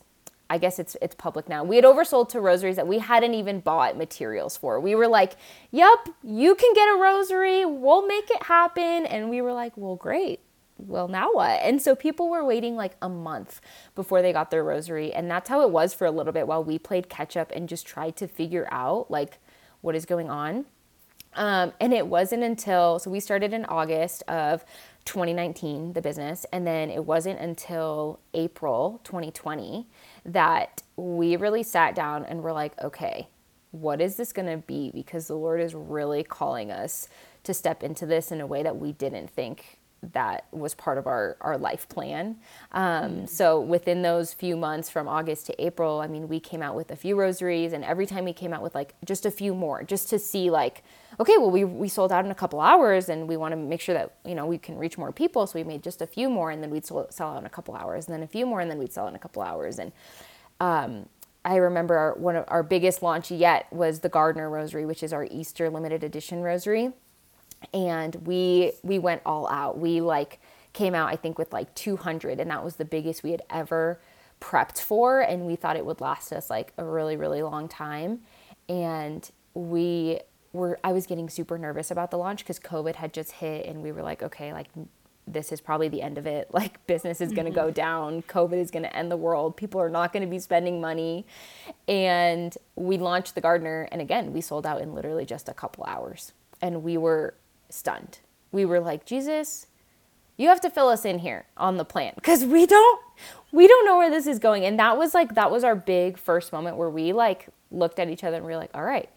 I 0.49 0.57
guess 0.57 0.79
it's 0.79 0.97
it's 1.01 1.13
public 1.13 1.47
now. 1.47 1.63
We 1.63 1.75
had 1.75 1.85
oversold 1.85 2.29
to 2.29 2.41
rosaries 2.41 2.75
that 2.77 2.87
we 2.87 2.99
hadn't 2.99 3.35
even 3.35 3.59
bought 3.59 3.97
materials 3.97 4.57
for. 4.57 4.79
We 4.79 4.95
were 4.95 5.07
like, 5.07 5.35
"Yep, 5.71 6.09
you 6.23 6.55
can 6.55 6.73
get 6.73 6.89
a 6.89 6.97
rosary. 6.99 7.65
We'll 7.65 8.07
make 8.07 8.29
it 8.31 8.43
happen." 8.43 9.05
And 9.05 9.29
we 9.29 9.41
were 9.41 9.53
like, 9.53 9.73
"Well, 9.75 9.95
great. 9.95 10.39
Well, 10.77 11.07
now 11.07 11.31
what?" 11.33 11.61
And 11.61 11.81
so 11.81 11.95
people 11.95 12.29
were 12.29 12.43
waiting 12.43 12.75
like 12.75 12.95
a 13.01 13.09
month 13.09 13.61
before 13.93 14.21
they 14.23 14.33
got 14.33 14.49
their 14.49 14.63
rosary, 14.63 15.13
and 15.13 15.29
that's 15.29 15.49
how 15.49 15.61
it 15.61 15.69
was 15.69 15.93
for 15.93 16.05
a 16.05 16.11
little 16.11 16.33
bit 16.33 16.47
while 16.47 16.63
we 16.63 16.79
played 16.79 17.09
catch 17.09 17.37
up 17.37 17.51
and 17.51 17.69
just 17.69 17.85
tried 17.85 18.15
to 18.17 18.27
figure 18.27 18.67
out 18.71 19.11
like 19.11 19.37
what 19.81 19.95
is 19.95 20.05
going 20.05 20.31
on. 20.31 20.65
Um, 21.39 21.71
and 21.79 21.93
it 21.93 22.05
wasn't 22.05 22.43
until 22.43 22.99
so 22.99 23.09
we 23.09 23.21
started 23.21 23.53
in 23.53 23.63
August 23.65 24.23
of 24.27 24.65
2019 25.05 25.93
the 25.93 26.01
business 26.01 26.45
and 26.51 26.67
then 26.67 26.89
it 26.89 27.05
wasn't 27.05 27.39
until 27.39 28.19
April 28.33 28.99
2020 29.05 29.87
that 30.25 30.83
we 30.97 31.37
really 31.37 31.63
sat 31.63 31.95
down 31.95 32.25
and 32.25 32.43
were 32.43 32.51
like, 32.51 32.73
okay, 32.83 33.29
what 33.71 34.01
is 34.01 34.17
this 34.17 34.33
going 34.33 34.49
to 34.49 34.57
be? 34.57 34.91
Because 34.91 35.27
the 35.27 35.35
Lord 35.35 35.61
is 35.61 35.73
really 35.73 36.23
calling 36.23 36.71
us 36.71 37.07
to 37.43 37.53
step 37.53 37.83
into 37.83 38.05
this 38.05 38.33
in 38.33 38.41
a 38.41 38.47
way 38.47 38.61
that 38.61 38.75
we 38.75 38.91
didn't 38.91 39.29
think 39.29 39.78
that 40.13 40.45
was 40.51 40.73
part 40.73 40.97
of 40.97 41.07
our, 41.07 41.37
our 41.41 41.57
life 41.57 41.87
plan. 41.89 42.37
Um. 42.71 43.27
So 43.27 43.59
within 43.59 44.01
those 44.01 44.33
few 44.33 44.57
months 44.57 44.89
from 44.89 45.07
August 45.07 45.45
to 45.47 45.63
April, 45.63 45.99
I 46.01 46.07
mean, 46.07 46.27
we 46.27 46.39
came 46.39 46.61
out 46.61 46.75
with 46.75 46.91
a 46.91 46.95
few 46.95 47.15
rosaries 47.15 47.73
and 47.73 47.83
every 47.83 48.05
time 48.05 48.25
we 48.25 48.33
came 48.33 48.53
out 48.53 48.61
with 48.61 48.75
like 48.75 48.95
just 49.05 49.25
a 49.25 49.31
few 49.31 49.53
more, 49.53 49.83
just 49.83 50.09
to 50.09 50.19
see 50.19 50.49
like, 50.49 50.83
okay, 51.19 51.37
well, 51.37 51.51
we, 51.51 51.63
we 51.63 51.87
sold 51.87 52.11
out 52.11 52.25
in 52.25 52.31
a 52.31 52.35
couple 52.35 52.59
hours 52.59 53.09
and 53.09 53.27
we 53.27 53.37
want 53.37 53.51
to 53.51 53.55
make 53.55 53.81
sure 53.81 53.93
that, 53.93 54.15
you 54.25 54.35
know, 54.35 54.45
we 54.45 54.57
can 54.57 54.77
reach 54.77 54.97
more 54.97 55.11
people. 55.11 55.45
So 55.47 55.59
we 55.59 55.63
made 55.63 55.83
just 55.83 56.01
a 56.01 56.07
few 56.07 56.29
more 56.29 56.51
and 56.51 56.63
then 56.63 56.69
we'd 56.69 56.85
sell, 56.85 57.07
sell 57.11 57.29
out 57.29 57.39
in 57.39 57.45
a 57.45 57.49
couple 57.49 57.75
hours 57.75 58.07
and 58.07 58.13
then 58.13 58.23
a 58.23 58.27
few 58.27 58.45
more 58.45 58.61
and 58.61 58.69
then 58.69 58.77
we'd 58.77 58.93
sell 58.93 59.07
in 59.07 59.15
a 59.15 59.19
couple 59.19 59.41
hours. 59.41 59.79
And, 59.79 59.91
um, 60.59 61.05
I 61.45 61.55
remember 61.55 61.97
our, 61.97 62.13
one 62.15 62.35
of 62.35 62.43
our 62.49 62.63
biggest 62.63 63.01
launch 63.01 63.31
yet 63.31 63.71
was 63.71 64.01
the 64.01 64.09
Gardener 64.09 64.49
Rosary, 64.49 64.85
which 64.85 65.01
is 65.01 65.13
our 65.13 65.25
Easter 65.31 65.69
limited 65.69 66.03
edition 66.03 66.41
rosary 66.41 66.91
and 67.73 68.15
we 68.25 68.73
we 68.83 68.99
went 68.99 69.21
all 69.25 69.47
out. 69.49 69.77
We 69.77 70.01
like 70.01 70.39
came 70.73 70.93
out 70.95 71.09
I 71.09 71.15
think 71.15 71.37
with 71.37 71.51
like 71.51 71.73
200 71.75 72.39
and 72.39 72.49
that 72.51 72.63
was 72.63 72.75
the 72.75 72.85
biggest 72.85 73.23
we 73.23 73.31
had 73.31 73.41
ever 73.49 73.99
prepped 74.39 74.79
for 74.79 75.19
and 75.19 75.45
we 75.45 75.55
thought 75.55 75.75
it 75.75 75.85
would 75.85 75.99
last 75.99 76.31
us 76.31 76.49
like 76.49 76.73
a 76.77 76.85
really 76.85 77.17
really 77.17 77.41
long 77.41 77.67
time 77.67 78.21
and 78.69 79.29
we 79.53 80.19
were 80.53 80.79
I 80.83 80.93
was 80.93 81.05
getting 81.07 81.29
super 81.29 81.57
nervous 81.57 81.91
about 81.91 82.11
the 82.11 82.17
launch 82.17 82.45
cuz 82.45 82.59
COVID 82.59 82.95
had 82.95 83.13
just 83.13 83.33
hit 83.33 83.65
and 83.65 83.83
we 83.83 83.91
were 83.91 84.03
like 84.03 84.23
okay 84.23 84.53
like 84.53 84.67
this 85.27 85.51
is 85.51 85.61
probably 85.61 85.87
the 85.89 86.01
end 86.01 86.17
of 86.17 86.25
it. 86.25 86.49
Like 86.59 86.85
business 86.87 87.21
is 87.21 87.31
going 87.31 87.45
to 87.45 87.51
mm-hmm. 87.51 87.67
go 87.67 87.71
down. 87.71 88.23
COVID 88.23 88.57
is 88.57 88.71
going 88.71 88.83
to 88.83 88.93
end 88.93 89.11
the 89.11 89.17
world. 89.17 89.55
People 89.55 89.79
are 89.79 89.89
not 89.89 90.11
going 90.11 90.23
to 90.23 90.29
be 90.29 90.39
spending 90.39 90.81
money. 90.81 91.25
And 91.87 92.57
we 92.75 92.97
launched 92.97 93.35
the 93.35 93.41
gardener 93.41 93.87
and 93.91 94.01
again, 94.01 94.33
we 94.33 94.41
sold 94.41 94.65
out 94.65 94.81
in 94.81 94.93
literally 94.93 95.25
just 95.25 95.47
a 95.47 95.53
couple 95.53 95.85
hours. 95.85 96.33
And 96.61 96.83
we 96.83 96.97
were 96.97 97.35
stunned. 97.69 98.19
We 98.51 98.65
were 98.65 98.79
like, 98.79 99.05
Jesus, 99.05 99.67
you 100.37 100.49
have 100.49 100.61
to 100.61 100.69
fill 100.69 100.89
us 100.89 101.05
in 101.05 101.19
here 101.19 101.45
on 101.57 101.77
the 101.77 101.85
plan. 101.85 102.13
Because 102.15 102.43
we 102.45 102.65
don't 102.65 103.01
we 103.51 103.67
don't 103.67 103.85
know 103.85 103.97
where 103.97 104.09
this 104.09 104.27
is 104.27 104.39
going. 104.39 104.65
And 104.65 104.79
that 104.79 104.97
was 104.97 105.13
like 105.13 105.35
that 105.35 105.51
was 105.51 105.63
our 105.63 105.75
big 105.75 106.17
first 106.17 106.51
moment 106.51 106.77
where 106.77 106.89
we 106.89 107.13
like 107.13 107.47
looked 107.71 107.99
at 107.99 108.09
each 108.09 108.23
other 108.23 108.37
and 108.37 108.45
we 108.45 108.53
are 108.53 108.57
like 108.57 108.71
all 108.73 108.83
right 108.83 109.09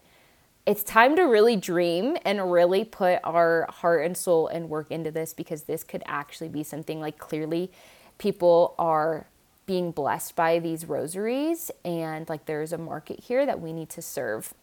it's 0.65 0.83
time 0.83 1.15
to 1.15 1.23
really 1.23 1.55
dream 1.55 2.17
and 2.23 2.51
really 2.51 2.85
put 2.85 3.19
our 3.23 3.67
heart 3.69 4.05
and 4.05 4.15
soul 4.15 4.47
and 4.47 4.69
work 4.69 4.89
into 4.91 5.11
this 5.11 5.33
because 5.33 5.63
this 5.63 5.83
could 5.83 6.03
actually 6.05 6.47
be 6.47 6.63
something 6.63 7.01
like 7.01 7.17
clearly 7.17 7.69
people 8.17 8.73
are 8.79 9.27
being 9.65 9.91
blessed 9.91 10.35
by 10.35 10.59
these 10.59 10.85
rosaries 10.85 11.69
and 11.83 12.29
like 12.29 12.45
there's 12.45 12.71
a 12.71 12.77
market 12.77 13.19
here 13.19 13.45
that 13.45 13.59
we 13.59 13.73
need 13.73 13.89
to 13.89 14.01
serve. 14.01 14.53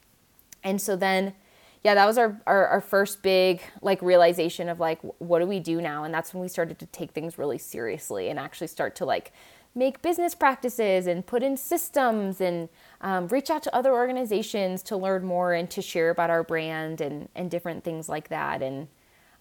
And 0.62 0.80
so 0.80 0.96
then 0.96 1.34
yeah, 1.82 1.94
that 1.94 2.06
was 2.06 2.18
our, 2.18 2.40
our, 2.46 2.66
our 2.66 2.80
first 2.80 3.22
big 3.22 3.62
like 3.80 4.02
realization 4.02 4.68
of 4.68 4.80
like 4.80 5.00
what 5.18 5.38
do 5.38 5.46
we 5.46 5.60
do 5.60 5.80
now? 5.80 6.04
And 6.04 6.12
that's 6.12 6.34
when 6.34 6.42
we 6.42 6.48
started 6.48 6.78
to 6.80 6.86
take 6.86 7.12
things 7.12 7.38
really 7.38 7.58
seriously 7.58 8.28
and 8.28 8.38
actually 8.38 8.66
start 8.66 8.94
to 8.96 9.06
like 9.06 9.32
make 9.74 10.02
business 10.02 10.34
practices 10.34 11.06
and 11.06 11.24
put 11.24 11.42
in 11.42 11.56
systems 11.56 12.40
and 12.40 12.68
um, 13.00 13.28
reach 13.28 13.48
out 13.50 13.62
to 13.62 13.74
other 13.74 13.94
organizations 13.94 14.82
to 14.82 14.96
learn 14.96 15.24
more 15.24 15.54
and 15.54 15.70
to 15.70 15.80
share 15.80 16.10
about 16.10 16.28
our 16.28 16.44
brand 16.44 17.00
and 17.00 17.28
and 17.34 17.50
different 17.50 17.82
things 17.82 18.08
like 18.08 18.28
that. 18.28 18.62
And 18.62 18.88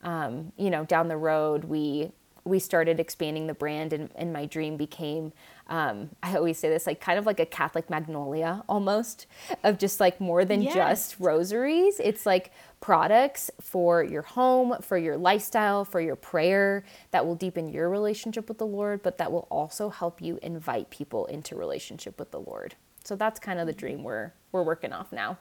um, 0.01 0.53
you 0.55 0.69
know, 0.69 0.85
down 0.85 1.09
the 1.09 1.17
road 1.17 1.65
we 1.65 2.11
we 2.45 2.59
started 2.59 2.99
expanding 2.99 3.47
the 3.47 3.53
brand 3.53 3.93
and, 3.93 4.09
and 4.15 4.33
my 4.33 4.45
dream 4.45 4.77
became 4.77 5.31
um, 5.67 6.09
i 6.23 6.35
always 6.35 6.57
say 6.57 6.69
this 6.69 6.87
like 6.87 6.99
kind 6.99 7.19
of 7.19 7.25
like 7.25 7.39
a 7.39 7.45
catholic 7.45 7.89
magnolia 7.89 8.63
almost 8.67 9.27
of 9.63 9.77
just 9.77 9.99
like 9.99 10.19
more 10.19 10.45
than 10.45 10.61
yes. 10.61 10.73
just 10.73 11.19
rosaries. 11.19 11.99
It's 11.99 12.25
like 12.25 12.51
products 12.81 13.51
for 13.59 14.03
your 14.03 14.21
home 14.21 14.75
for 14.81 14.97
your 14.97 15.17
lifestyle 15.17 15.83
for 15.83 15.99
your 15.99 16.15
prayer 16.15 16.83
that 17.11 17.25
will 17.25 17.35
deepen 17.35 17.69
your 17.69 17.89
relationship 17.89 18.47
with 18.47 18.57
the 18.57 18.65
lord 18.65 19.03
but 19.03 19.17
that 19.17 19.31
will 19.31 19.47
also 19.51 19.89
help 19.89 20.21
you 20.21 20.39
invite 20.41 20.89
people 20.89 21.25
into 21.25 21.55
relationship 21.55 22.17
with 22.19 22.31
the 22.31 22.39
lord. 22.39 22.75
So 23.03 23.15
that's 23.15 23.39
kind 23.39 23.59
of 23.59 23.67
the 23.67 23.73
dream 23.73 24.03
we're 24.03 24.31
we're 24.51 24.63
working 24.63 24.93
off 24.93 25.11
now. 25.11 25.37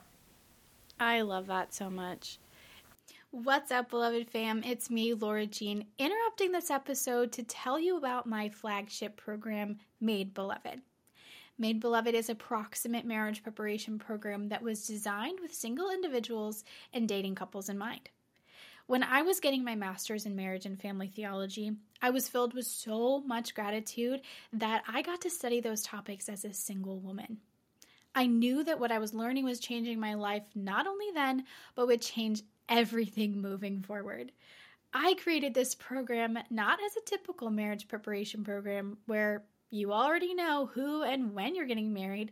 I 0.99 1.21
love 1.21 1.47
that 1.47 1.73
so 1.73 1.89
much 1.89 2.39
What's 3.31 3.69
up, 3.69 3.91
beloved 3.91 4.27
fam? 4.31 4.63
It's 4.65 4.89
me, 4.89 5.13
Laura 5.13 5.45
Jean, 5.45 5.85
interrupting 5.99 6.51
this 6.51 6.71
episode 6.71 7.31
to 7.33 7.43
tell 7.43 7.79
you 7.79 7.95
about 7.95 8.25
my 8.25 8.49
flagship 8.49 9.17
program, 9.17 9.77
Made 10.01 10.33
Beloved. 10.33 10.81
Made 11.55 11.79
Beloved 11.79 12.15
is 12.15 12.31
a 12.31 12.35
proximate 12.35 13.05
marriage 13.05 13.43
preparation 13.43 13.99
program 13.99 14.49
that 14.49 14.63
was 14.63 14.87
designed 14.87 15.41
with 15.41 15.53
single 15.53 15.91
individuals 15.91 16.63
and 16.91 17.07
dating 17.07 17.35
couples 17.35 17.69
in 17.69 17.77
mind. 17.77 18.09
When 18.87 19.03
I 19.03 19.21
was 19.21 19.39
getting 19.39 19.63
my 19.63 19.75
master's 19.75 20.25
in 20.25 20.35
marriage 20.35 20.65
and 20.65 20.81
family 20.81 21.07
theology, 21.07 21.73
I 22.01 22.09
was 22.09 22.27
filled 22.27 22.55
with 22.55 22.65
so 22.65 23.21
much 23.21 23.53
gratitude 23.53 24.21
that 24.53 24.81
I 24.87 25.03
got 25.03 25.21
to 25.21 25.29
study 25.29 25.61
those 25.61 25.83
topics 25.83 26.29
as 26.29 26.45
a 26.45 26.53
single 26.53 26.99
woman. 26.99 27.37
I 28.15 28.25
knew 28.25 28.63
that 28.63 28.79
what 28.79 28.91
I 28.91 28.99
was 28.99 29.13
learning 29.13 29.45
was 29.45 29.59
changing 29.59 29.99
my 29.99 30.15
life 30.15 30.43
not 30.55 30.87
only 30.87 31.11
then, 31.13 31.45
but 31.75 31.87
would 31.87 32.01
change 32.01 32.41
everything 32.67 33.41
moving 33.41 33.81
forward. 33.81 34.31
I 34.93 35.15
created 35.15 35.53
this 35.53 35.75
program 35.75 36.39
not 36.49 36.79
as 36.83 36.97
a 36.97 37.05
typical 37.05 37.49
marriage 37.49 37.87
preparation 37.87 38.43
program 38.43 38.97
where 39.05 39.43
you 39.69 39.93
already 39.93 40.33
know 40.33 40.69
who 40.73 41.03
and 41.03 41.33
when 41.35 41.55
you're 41.55 41.67
getting 41.67 41.93
married, 41.93 42.31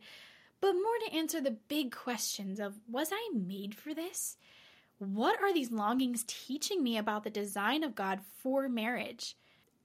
but 0.59 0.73
more 0.73 0.97
to 1.05 1.15
answer 1.15 1.39
the 1.39 1.57
big 1.67 1.95
questions 1.95 2.59
of 2.59 2.79
was 2.87 3.09
I 3.11 3.29
made 3.33 3.75
for 3.75 3.93
this? 3.93 4.37
What 4.97 5.39
are 5.41 5.53
these 5.53 5.71
longings 5.71 6.25
teaching 6.25 6.81
me 6.81 6.97
about 6.97 7.23
the 7.23 7.29
design 7.29 7.83
of 7.83 7.93
God 7.93 8.21
for 8.41 8.67
marriage? 8.67 9.35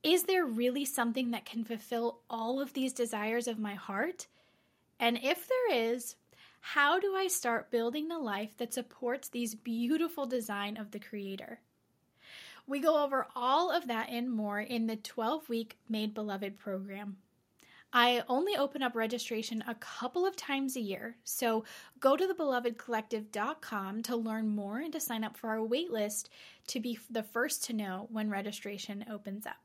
Is 0.02 0.24
there 0.24 0.46
really 0.46 0.86
something 0.86 1.32
that 1.32 1.44
can 1.44 1.64
fulfill 1.64 2.20
all 2.30 2.60
of 2.60 2.72
these 2.72 2.94
desires 2.94 3.46
of 3.46 3.58
my 3.58 3.74
heart? 3.74 4.26
And 5.02 5.18
if 5.20 5.48
there 5.48 5.94
is, 5.94 6.14
how 6.60 7.00
do 7.00 7.16
I 7.16 7.26
start 7.26 7.72
building 7.72 8.06
the 8.06 8.20
life 8.20 8.56
that 8.58 8.72
supports 8.72 9.28
these 9.28 9.56
beautiful 9.56 10.26
design 10.26 10.76
of 10.76 10.92
the 10.92 11.00
creator? 11.00 11.58
We 12.68 12.78
go 12.78 13.02
over 13.02 13.26
all 13.34 13.72
of 13.72 13.88
that 13.88 14.10
and 14.10 14.30
more 14.30 14.60
in 14.60 14.86
the 14.86 14.94
12 14.94 15.48
week 15.48 15.76
Made 15.88 16.14
Beloved 16.14 16.56
program. 16.56 17.16
I 17.92 18.22
only 18.28 18.54
open 18.54 18.80
up 18.80 18.94
registration 18.94 19.64
a 19.66 19.74
couple 19.74 20.24
of 20.24 20.36
times 20.36 20.76
a 20.76 20.80
year, 20.80 21.16
so 21.24 21.64
go 21.98 22.16
to 22.16 22.24
thebelovedcollective.com 22.24 24.02
to 24.04 24.16
learn 24.16 24.48
more 24.54 24.78
and 24.78 24.92
to 24.92 25.00
sign 25.00 25.24
up 25.24 25.36
for 25.36 25.50
our 25.50 25.58
waitlist 25.58 26.28
to 26.68 26.78
be 26.78 26.96
the 27.10 27.24
first 27.24 27.64
to 27.64 27.72
know 27.72 28.06
when 28.12 28.30
registration 28.30 29.04
opens 29.10 29.46
up. 29.46 29.56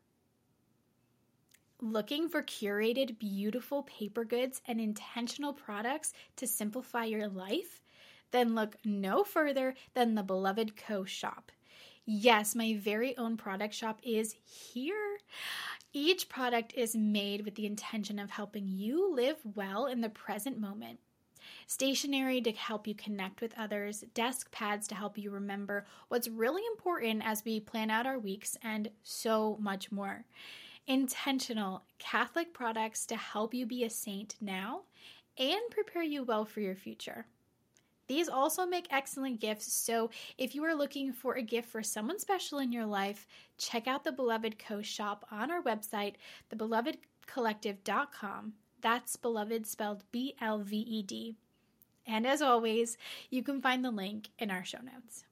Looking 1.79 2.27
for 2.27 2.41
curated, 2.41 3.19
beautiful 3.19 3.83
paper 3.83 4.25
goods 4.25 4.63
and 4.67 4.81
intentional 4.81 5.53
products 5.53 6.11
to 6.37 6.47
simplify 6.47 7.05
your 7.05 7.27
life? 7.27 7.81
Then 8.31 8.55
look 8.55 8.77
no 8.83 9.23
further 9.23 9.75
than 9.93 10.15
the 10.15 10.23
Beloved 10.23 10.75
Co. 10.75 11.05
shop. 11.05 11.51
Yes, 12.03 12.55
my 12.55 12.75
very 12.79 13.15
own 13.15 13.37
product 13.37 13.75
shop 13.75 13.99
is 14.01 14.35
here. 14.43 15.19
Each 15.93 16.27
product 16.27 16.73
is 16.73 16.95
made 16.95 17.45
with 17.45 17.53
the 17.53 17.67
intention 17.67 18.17
of 18.17 18.31
helping 18.31 18.67
you 18.67 19.13
live 19.13 19.37
well 19.55 19.85
in 19.85 20.01
the 20.01 20.09
present 20.09 20.59
moment. 20.59 20.99
stationery 21.67 22.41
to 22.41 22.51
help 22.51 22.87
you 22.87 22.95
connect 22.95 23.41
with 23.41 23.53
others, 23.57 24.03
desk 24.13 24.51
pads 24.51 24.87
to 24.87 24.95
help 24.95 25.17
you 25.17 25.29
remember 25.29 25.85
what's 26.07 26.27
really 26.27 26.63
important 26.71 27.21
as 27.25 27.43
we 27.45 27.59
plan 27.59 27.89
out 27.89 28.05
our 28.05 28.19
weeks, 28.19 28.57
and 28.63 28.89
so 29.03 29.57
much 29.59 29.91
more. 29.91 30.25
Intentional 30.87 31.83
Catholic 31.99 32.53
products 32.53 33.05
to 33.07 33.15
help 33.15 33.53
you 33.53 33.65
be 33.65 33.83
a 33.83 33.89
saint 33.89 34.35
now 34.39 34.81
and 35.37 35.59
prepare 35.69 36.03
you 36.03 36.23
well 36.23 36.45
for 36.45 36.61
your 36.61 36.75
future. 36.75 37.25
These 38.07 38.29
also 38.29 38.65
make 38.65 38.87
excellent 38.89 39.41
gifts, 39.41 39.71
so 39.71 40.09
if 40.37 40.55
you 40.55 40.63
are 40.63 40.73
looking 40.73 41.11
for 41.11 41.33
a 41.33 41.41
gift 41.41 41.67
for 41.67 41.83
someone 41.83 42.19
special 42.19 42.59
in 42.59 42.71
your 42.71 42.85
life, 42.85 43.27
check 43.57 43.85
out 43.85 44.05
the 44.05 44.13
Beloved 44.13 44.57
Co 44.57 44.81
shop 44.81 45.25
on 45.29 45.51
our 45.51 45.61
website, 45.61 46.13
thebelovedcollective.com. 46.49 48.53
That's 48.79 49.15
beloved 49.17 49.67
spelled 49.67 50.03
B 50.11 50.35
L 50.39 50.59
V 50.59 50.77
E 50.77 51.03
D. 51.03 51.35
And 52.05 52.25
as 52.25 52.41
always, 52.41 52.97
you 53.29 53.43
can 53.43 53.61
find 53.61 53.83
the 53.83 53.91
link 53.91 54.29
in 54.39 54.49
our 54.49 54.63
show 54.63 54.79
notes. 54.79 55.25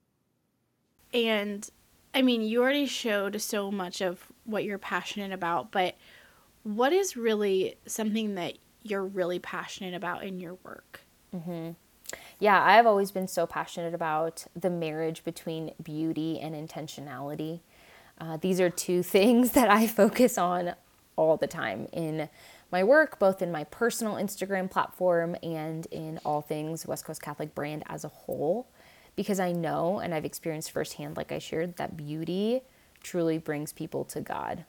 And 1.13 1.69
I 2.15 2.21
mean, 2.21 2.41
you 2.41 2.61
already 2.61 2.85
showed 2.85 3.41
so 3.41 3.69
much 3.69 3.99
of 3.99 4.25
what 4.45 4.63
you're 4.63 4.77
passionate 4.77 5.33
about, 5.33 5.71
but 5.71 5.95
what 6.63 6.93
is 6.93 7.17
really 7.17 7.75
something 7.85 8.35
that 8.35 8.57
you're 8.83 9.03
really 9.03 9.37
passionate 9.37 9.93
about 9.93 10.23
in 10.23 10.39
your 10.39 10.55
work? 10.63 11.01
Mm-hmm. 11.35 11.71
Yeah, 12.39 12.63
I've 12.63 12.85
always 12.85 13.11
been 13.11 13.27
so 13.27 13.45
passionate 13.45 13.93
about 13.93 14.45
the 14.55 14.69
marriage 14.69 15.25
between 15.25 15.73
beauty 15.83 16.39
and 16.39 16.55
intentionality. 16.55 17.59
Uh, 18.17 18.37
these 18.37 18.61
are 18.61 18.69
two 18.69 19.03
things 19.17 19.51
that 19.51 19.69
I 19.69 19.85
focus 19.85 20.37
on 20.37 20.75
all 21.17 21.35
the 21.35 21.47
time 21.47 21.87
in 21.91 22.29
my 22.71 22.83
work, 22.83 23.19
both 23.19 23.41
in 23.41 23.51
my 23.51 23.65
personal 23.65 24.15
Instagram 24.15 24.71
platform 24.71 25.35
and 25.43 25.85
in 25.87 26.19
all 26.23 26.41
things 26.41 26.85
West 26.85 27.03
Coast 27.03 27.21
Catholic 27.21 27.53
brand 27.53 27.83
as 27.87 28.05
a 28.05 28.09
whole, 28.09 28.67
because 29.15 29.39
I 29.39 29.51
know 29.51 29.99
and 29.99 30.13
I've 30.13 30.25
experienced 30.25 30.71
firsthand, 30.71 31.17
like 31.17 31.31
I 31.31 31.39
shared, 31.39 31.77
that 31.77 31.97
beauty 31.97 32.61
truly 33.01 33.37
brings 33.37 33.71
people 33.71 34.03
to 34.05 34.21
God. 34.21 34.65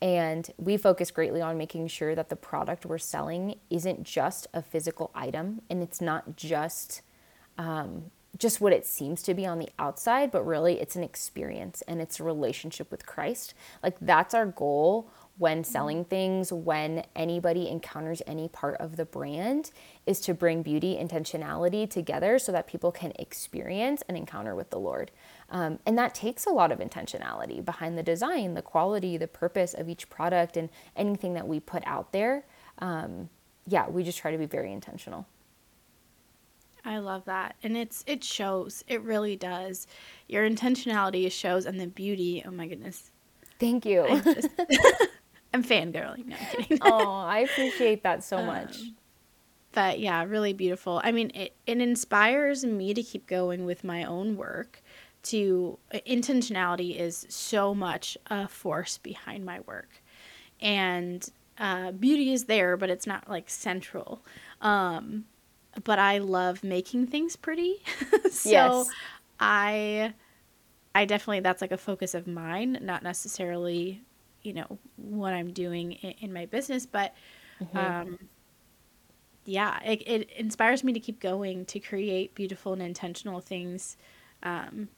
And 0.00 0.50
we 0.58 0.76
focus 0.76 1.10
greatly 1.10 1.40
on 1.40 1.56
making 1.56 1.86
sure 1.88 2.14
that 2.14 2.28
the 2.28 2.36
product 2.36 2.84
we're 2.84 2.98
selling 2.98 3.60
isn't 3.70 4.02
just 4.02 4.48
a 4.52 4.60
physical 4.60 5.12
item 5.14 5.62
and 5.70 5.82
it's 5.82 6.00
not 6.00 6.36
just 6.36 7.02
um, 7.56 8.10
just 8.38 8.60
what 8.60 8.72
it 8.72 8.86
seems 8.86 9.22
to 9.22 9.34
be 9.34 9.46
on 9.46 9.58
the 9.58 9.68
outside, 9.78 10.30
but 10.32 10.44
really 10.44 10.80
it's 10.80 10.96
an 10.96 11.04
experience 11.04 11.82
and 11.86 12.00
it's 12.00 12.18
a 12.18 12.24
relationship 12.24 12.90
with 12.90 13.06
Christ. 13.06 13.54
Like 13.82 13.96
that's 14.00 14.34
our 14.34 14.46
goal 14.46 15.10
when 15.42 15.64
selling 15.64 16.04
things, 16.04 16.52
when 16.52 17.04
anybody 17.16 17.68
encounters 17.68 18.22
any 18.28 18.46
part 18.46 18.76
of 18.76 18.94
the 18.94 19.04
brand, 19.04 19.72
is 20.06 20.20
to 20.20 20.32
bring 20.32 20.62
beauty, 20.62 20.96
intentionality 20.96 21.90
together 21.90 22.38
so 22.38 22.52
that 22.52 22.68
people 22.68 22.92
can 22.92 23.12
experience 23.18 24.04
an 24.08 24.14
encounter 24.14 24.54
with 24.54 24.70
the 24.70 24.78
Lord. 24.78 25.10
Um, 25.50 25.80
and 25.84 25.98
that 25.98 26.14
takes 26.14 26.46
a 26.46 26.50
lot 26.50 26.70
of 26.70 26.78
intentionality 26.78 27.62
behind 27.64 27.98
the 27.98 28.04
design, 28.04 28.54
the 28.54 28.62
quality, 28.62 29.16
the 29.16 29.26
purpose 29.26 29.74
of 29.74 29.88
each 29.88 30.08
product, 30.08 30.56
and 30.56 30.68
anything 30.94 31.34
that 31.34 31.48
we 31.48 31.58
put 31.58 31.82
out 31.86 32.12
there. 32.12 32.44
Um, 32.78 33.28
yeah, 33.66 33.88
we 33.88 34.04
just 34.04 34.18
try 34.18 34.30
to 34.30 34.38
be 34.38 34.46
very 34.46 34.72
intentional. 34.72 35.26
I 36.84 36.98
love 36.98 37.24
that. 37.24 37.56
And 37.64 37.76
it's 37.76 38.04
it 38.06 38.22
shows. 38.22 38.84
It 38.86 39.02
really 39.02 39.34
does. 39.34 39.88
Your 40.28 40.48
intentionality 40.48 41.30
shows 41.32 41.66
and 41.66 41.80
the 41.80 41.88
beauty. 41.88 42.44
Oh 42.46 42.52
my 42.52 42.68
goodness. 42.68 43.10
Thank 43.62 43.86
you. 43.86 44.20
Just, 44.24 44.48
I'm 45.52 45.62
fangirling. 45.62 46.26
No, 46.26 46.36
I'm 46.36 46.46
kidding. 46.46 46.78
oh, 46.82 47.12
I 47.12 47.40
appreciate 47.40 48.02
that 48.02 48.24
so 48.24 48.42
much. 48.42 48.80
Um, 48.80 48.96
but 49.72 50.00
yeah, 50.00 50.24
really 50.24 50.52
beautiful. 50.52 51.00
I 51.02 51.12
mean, 51.12 51.30
it, 51.34 51.54
it 51.66 51.80
inspires 51.80 52.64
me 52.64 52.94
to 52.94 53.02
keep 53.02 53.26
going 53.26 53.64
with 53.64 53.84
my 53.84 54.04
own 54.04 54.36
work. 54.36 54.82
To 55.24 55.78
intentionality 55.92 56.98
is 56.98 57.26
so 57.28 57.74
much 57.74 58.18
a 58.26 58.48
force 58.48 58.98
behind 58.98 59.44
my 59.44 59.60
work, 59.60 60.02
and 60.60 61.28
uh, 61.58 61.92
beauty 61.92 62.32
is 62.32 62.46
there, 62.46 62.76
but 62.76 62.90
it's 62.90 63.06
not 63.06 63.30
like 63.30 63.48
central. 63.48 64.24
Um, 64.60 65.26
but 65.84 66.00
I 66.00 66.18
love 66.18 66.64
making 66.64 67.06
things 67.06 67.36
pretty. 67.36 67.76
so 68.30 68.50
yes. 68.50 68.90
I 69.38 70.14
I 70.94 71.04
definitely 71.04 71.40
that's 71.40 71.62
like 71.62 71.72
a 71.72 71.78
focus 71.78 72.14
of 72.14 72.26
mine, 72.26 72.78
not 72.82 73.02
necessarily, 73.02 74.02
you 74.42 74.52
know, 74.52 74.78
what 74.96 75.32
I'm 75.32 75.52
doing 75.52 75.92
in, 75.92 76.10
in 76.20 76.32
my 76.32 76.46
business, 76.46 76.86
but 76.86 77.14
mm-hmm. 77.60 77.76
um 77.76 78.18
yeah, 79.44 79.80
it, 79.84 80.02
it 80.06 80.30
inspires 80.36 80.84
me 80.84 80.92
to 80.92 81.00
keep 81.00 81.18
going 81.18 81.64
to 81.66 81.80
create 81.80 82.34
beautiful 82.34 82.72
and 82.72 82.82
intentional 82.82 83.40
things. 83.40 83.96
Um 84.42 84.88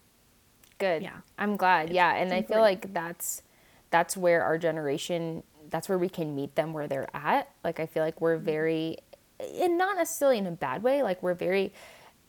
good. 0.78 1.02
Yeah. 1.02 1.18
I'm 1.38 1.56
glad. 1.56 1.86
It's, 1.86 1.94
yeah, 1.94 2.14
and 2.14 2.32
I 2.32 2.42
feel 2.42 2.60
like 2.60 2.92
that's 2.92 3.42
that's 3.90 4.16
where 4.16 4.42
our 4.42 4.58
generation 4.58 5.42
that's 5.70 5.88
where 5.88 5.98
we 5.98 6.08
can 6.08 6.34
meet 6.34 6.54
them 6.54 6.72
where 6.72 6.86
they're 6.86 7.08
at. 7.14 7.50
Like 7.62 7.80
I 7.80 7.86
feel 7.86 8.02
like 8.02 8.20
we're 8.20 8.36
mm-hmm. 8.36 8.44
very 8.44 8.98
and 9.40 9.76
not 9.76 9.96
necessarily 9.96 10.38
in 10.38 10.46
a 10.46 10.52
bad 10.52 10.82
way. 10.82 11.02
Like 11.02 11.22
we're 11.22 11.34
very 11.34 11.72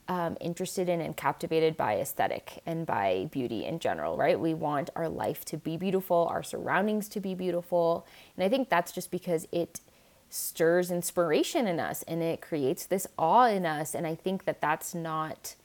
um, 0.08 0.38
interested 0.40 0.88
in 0.88 1.02
and 1.02 1.18
captivated 1.18 1.76
by 1.76 1.96
aesthetic 1.96 2.62
and 2.66 2.86
by 2.86 3.28
beauty 3.32 3.66
in 3.66 3.80
general, 3.80 4.18
right? 4.18 4.40
We 4.40 4.54
want 4.54 4.90
our 4.96 5.10
life 5.10 5.44
to 5.46 5.58
be 5.58 5.78
beautiful, 5.78 6.28
our 6.30 6.44
surroundings 6.44 7.10
to 7.10 7.20
be 7.20 7.34
beautiful. 7.34 8.06
And 8.38 8.44
I 8.44 8.50
think 8.50 8.70
that's 8.70 8.92
just 8.92 9.10
because 9.10 9.48
it 9.52 9.82
stirs 10.30 10.92
inspiration 10.92 11.68
in 11.68 11.80
us 11.80 12.04
and 12.04 12.22
it 12.22 12.42
creates 12.42 12.86
this 12.86 13.08
awe 13.18 13.48
in 13.48 13.66
us. 13.66 13.96
And 13.96 14.06
I 14.06 14.16
think 14.16 14.46
that 14.46 14.62
that's 14.62 14.94
not 14.94 15.56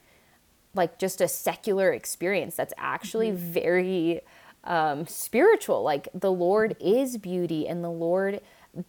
like 0.75 0.99
just 0.99 1.21
a 1.21 1.29
secular 1.29 1.93
experience, 1.93 2.55
that's 2.55 2.75
actually 2.79 3.31
mm-hmm. 3.31 3.53
very 3.53 4.21
um, 4.65 5.07
spiritual. 5.07 5.83
Like 5.83 6.09
the 6.15 6.33
Lord 6.33 6.77
is 6.81 7.19
beauty 7.19 7.67
and 7.67 7.83
the 7.83 7.91
Lord 7.91 8.41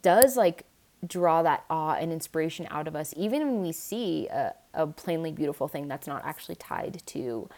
does 0.01 0.37
like 0.37 0.65
draw 1.05 1.41
that 1.41 1.65
awe 1.69 1.93
and 1.93 2.11
inspiration 2.11 2.67
out 2.69 2.87
of 2.87 2.95
us 2.95 3.13
even 3.17 3.41
when 3.41 3.61
we 3.61 3.71
see 3.71 4.27
a, 4.27 4.53
a 4.73 4.85
plainly 4.85 5.31
beautiful 5.31 5.67
thing 5.67 5.87
that's 5.87 6.07
not 6.07 6.23
actually 6.25 6.55
tied 6.55 7.01
to 7.05 7.49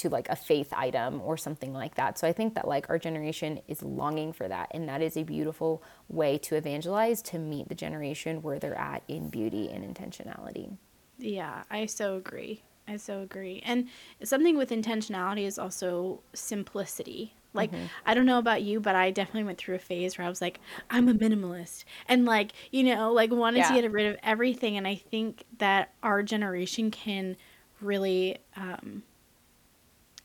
to 0.00 0.08
like 0.08 0.28
a 0.30 0.36
faith 0.36 0.72
item 0.72 1.20
or 1.20 1.36
something 1.36 1.74
like 1.74 1.96
that. 1.96 2.18
So 2.18 2.26
I 2.26 2.32
think 2.32 2.54
that 2.54 2.66
like 2.66 2.88
our 2.88 2.98
generation 2.98 3.60
is 3.68 3.82
longing 3.82 4.32
for 4.32 4.48
that 4.48 4.70
and 4.70 4.88
that 4.88 5.02
is 5.02 5.16
a 5.16 5.22
beautiful 5.22 5.82
way 6.08 6.38
to 6.38 6.56
evangelize 6.56 7.20
to 7.22 7.38
meet 7.38 7.68
the 7.68 7.74
generation 7.74 8.40
where 8.40 8.58
they're 8.58 8.78
at 8.78 9.02
in 9.08 9.28
beauty 9.28 9.70
and 9.70 9.84
intentionality. 9.84 10.76
Yeah, 11.18 11.64
I 11.70 11.84
so 11.84 12.16
agree. 12.16 12.62
I 12.88 12.96
so 12.96 13.20
agree. 13.20 13.62
And 13.64 13.88
something 14.24 14.56
with 14.56 14.70
intentionality 14.70 15.44
is 15.44 15.58
also 15.58 16.22
simplicity. 16.32 17.34
Like, 17.52 17.72
mm-hmm. 17.72 17.86
I 18.06 18.14
don't 18.14 18.26
know 18.26 18.38
about 18.38 18.62
you, 18.62 18.80
but 18.80 18.94
I 18.94 19.10
definitely 19.10 19.44
went 19.44 19.58
through 19.58 19.74
a 19.74 19.80
phase 19.80 20.16
where 20.16 20.26
I 20.26 20.30
was 20.30 20.40
like, 20.40 20.60
I'm 20.88 21.08
a 21.08 21.14
minimalist. 21.14 21.84
And, 22.08 22.24
like, 22.24 22.52
you 22.70 22.84
know, 22.84 23.12
like 23.12 23.30
wanted 23.32 23.58
yeah. 23.58 23.68
to 23.68 23.80
get 23.80 23.90
rid 23.90 24.06
of 24.06 24.16
everything. 24.22 24.76
And 24.76 24.86
I 24.86 24.94
think 24.94 25.44
that 25.58 25.92
our 26.02 26.22
generation 26.22 26.90
can 26.90 27.36
really 27.80 28.38
um, 28.56 29.02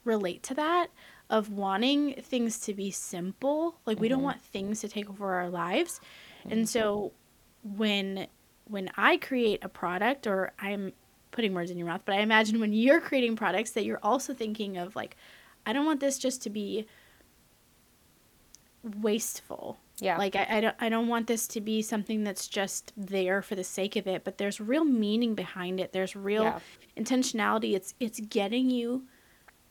relate 0.04 0.44
to 0.44 0.54
that 0.54 0.88
of 1.30 1.50
wanting 1.50 2.14
things 2.22 2.60
to 2.60 2.74
be 2.74 2.92
simple. 2.92 3.80
Like, 3.86 3.96
mm-hmm. 3.96 4.02
we 4.02 4.08
don't 4.08 4.20
mm-hmm. 4.20 4.26
want 4.26 4.42
things 4.44 4.82
to 4.82 4.88
take 4.88 5.10
over 5.10 5.34
our 5.34 5.50
lives. 5.50 6.00
Mm-hmm. 6.42 6.52
And 6.52 6.70
so, 6.70 7.12
when 7.64 8.28
when 8.68 8.90
I 8.98 9.18
create 9.18 9.64
a 9.64 9.70
product 9.70 10.28
or 10.28 10.52
I'm 10.60 10.94
putting 11.32 11.54
words 11.54 11.70
in 11.70 11.78
your 11.78 11.88
mouth, 11.88 12.02
but 12.06 12.16
I 12.16 12.20
imagine 12.20 12.60
when 12.60 12.74
you're 12.74 13.02
creating 13.02 13.36
products 13.36 13.72
that 13.72 13.86
you're 13.86 14.00
also 14.02 14.34
thinking 14.34 14.78
of 14.78 14.96
like, 14.96 15.18
I 15.66 15.74
don't 15.74 15.86
want 15.86 16.00
this 16.00 16.18
just 16.18 16.42
to 16.44 16.50
be 16.50 16.88
wasteful. 19.02 19.78
Yeah. 20.00 20.18
Like 20.18 20.36
I, 20.36 20.48
I 20.50 20.62
don't 20.62 20.76
I 20.80 20.90
don't 20.90 21.08
want 21.08 21.28
this 21.28 21.48
to 21.50 21.62
be 21.62 21.82
something 21.82 22.24
that's 22.24 22.48
just 22.48 22.94
there 22.96 23.42
for 23.42 23.56
the 23.56 23.64
sake 23.64 23.96
of 23.96 24.08
it, 24.08 24.24
but 24.24 24.38
there's 24.38 24.60
real 24.60 24.86
meaning 24.86 25.36
behind 25.36 25.80
it. 25.80 25.94
There's 25.94 26.16
real 26.16 26.44
yeah. 26.44 26.60
intentionality. 26.98 27.76
It's 27.76 27.94
it's 28.00 28.20
getting 28.20 28.70
you 28.70 29.04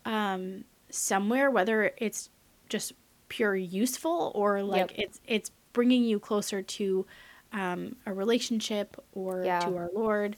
um 0.06 0.64
somewhere 0.90 1.50
whether 1.50 1.92
it's 1.96 2.28
just 2.68 2.92
pure 3.28 3.56
useful 3.56 4.32
or 4.34 4.62
like 4.62 4.90
yep. 4.90 4.92
it's 4.96 5.20
it's 5.26 5.50
bringing 5.72 6.04
you 6.04 6.18
closer 6.18 6.62
to 6.62 7.06
um, 7.52 7.96
a 8.06 8.12
relationship 8.12 8.96
or 9.12 9.44
yeah. 9.44 9.60
to 9.60 9.76
our 9.76 9.90
Lord 9.94 10.36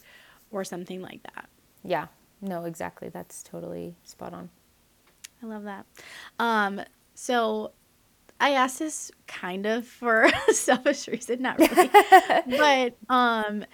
or 0.51 0.63
something 0.63 1.01
like 1.01 1.23
that. 1.23 1.49
Yeah. 1.83 2.07
No, 2.41 2.65
exactly. 2.65 3.09
That's 3.09 3.41
totally 3.43 3.95
spot 4.03 4.33
on. 4.33 4.49
I 5.41 5.45
love 5.45 5.63
that. 5.63 5.85
Um, 6.39 6.81
so 7.15 7.71
I 8.39 8.51
asked 8.51 8.79
this 8.79 9.11
kind 9.27 9.65
of 9.65 9.85
for 9.85 10.23
a 10.47 10.53
selfish 10.53 11.07
reason, 11.07 11.41
not 11.41 11.59
really. 11.59 11.89
but 12.57 12.97
um, 13.09 13.65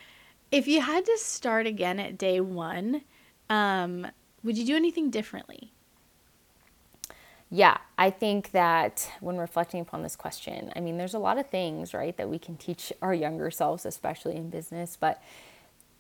if 0.52 0.68
you 0.68 0.82
had 0.82 1.06
to 1.06 1.18
start 1.18 1.68
again 1.68 2.00
at 2.00 2.18
day 2.18 2.40
one, 2.40 3.02
um, 3.50 4.08
would 4.44 4.58
you 4.58 4.66
do 4.66 4.76
anything 4.76 5.10
differently? 5.10 5.72
Yeah, 7.50 7.78
I 8.00 8.10
think 8.10 8.52
that 8.52 9.08
when 9.20 9.38
reflecting 9.38 9.80
upon 9.80 10.02
this 10.02 10.16
question, 10.16 10.72
I 10.76 10.80
mean, 10.80 10.98
there's 10.98 11.14
a 11.14 11.20
lot 11.20 11.38
of 11.38 11.48
things, 11.48 11.94
right, 11.94 12.18
that 12.18 12.28
we 12.28 12.40
can 12.40 12.58
teach 12.58 12.92
our 13.02 13.14
younger 13.14 13.52
selves, 13.52 13.86
especially 13.86 14.36
in 14.36 14.50
business, 14.50 14.98
but 15.00 15.22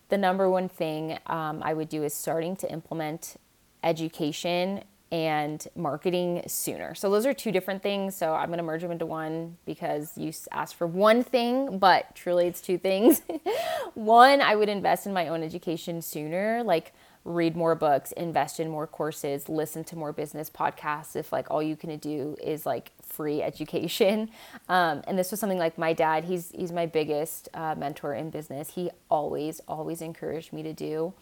the 0.09 0.17
number 0.17 0.49
one 0.49 0.67
thing 0.67 1.19
um, 1.27 1.61
I 1.63 1.75
would 1.75 1.89
do 1.89 2.03
is 2.03 2.13
starting 2.13 2.55
to 2.57 2.71
implement 2.71 3.35
education 3.83 4.83
and 5.13 5.67
marketing 5.75 6.41
sooner. 6.47 6.95
So 6.95 7.11
those 7.11 7.27
are 7.27 7.35
two 7.35 7.51
different 7.51 7.83
things. 7.83 8.15
So 8.15 8.33
I'm 8.33 8.47
going 8.47 8.57
to 8.57 8.63
merge 8.63 8.81
them 8.81 8.89
into 8.89 9.05
one 9.05 9.57
because 9.63 10.17
you 10.17 10.33
asked 10.51 10.73
for 10.73 10.87
one 10.87 11.23
thing, 11.23 11.77
but 11.77 12.15
truly 12.15 12.47
it's 12.47 12.59
two 12.59 12.79
things. 12.79 13.21
one, 13.93 14.41
I 14.41 14.55
would 14.55 14.69
invest 14.69 15.05
in 15.05 15.13
my 15.13 15.27
own 15.27 15.43
education 15.43 16.01
sooner, 16.01 16.63
like 16.63 16.93
read 17.25 17.55
more 17.55 17.75
books, 17.75 18.11
invest 18.13 18.59
in 18.59 18.67
more 18.69 18.87
courses, 18.87 19.47
listen 19.47 19.83
to 19.83 19.95
more 19.95 20.11
business 20.11 20.49
podcasts 20.49 21.15
if 21.15 21.31
like 21.31 21.45
all 21.51 21.61
you 21.61 21.75
can 21.75 21.95
do 21.99 22.35
is 22.41 22.65
like 22.65 22.91
free 23.03 23.41
education. 23.43 24.31
Um, 24.69 25.03
and 25.07 25.19
this 25.19 25.29
was 25.29 25.39
something 25.39 25.59
like 25.59 25.77
my 25.77 25.93
dad, 25.93 26.23
he's 26.23 26.51
he's 26.51 26.71
my 26.71 26.85
biggest 26.85 27.49
uh, 27.53 27.75
mentor 27.75 28.13
in 28.13 28.29
business. 28.29 28.71
He 28.73 28.89
always 29.09 29.59
always 29.67 30.01
encouraged 30.01 30.53
me 30.53 30.63
to 30.63 30.73
do 30.73 31.13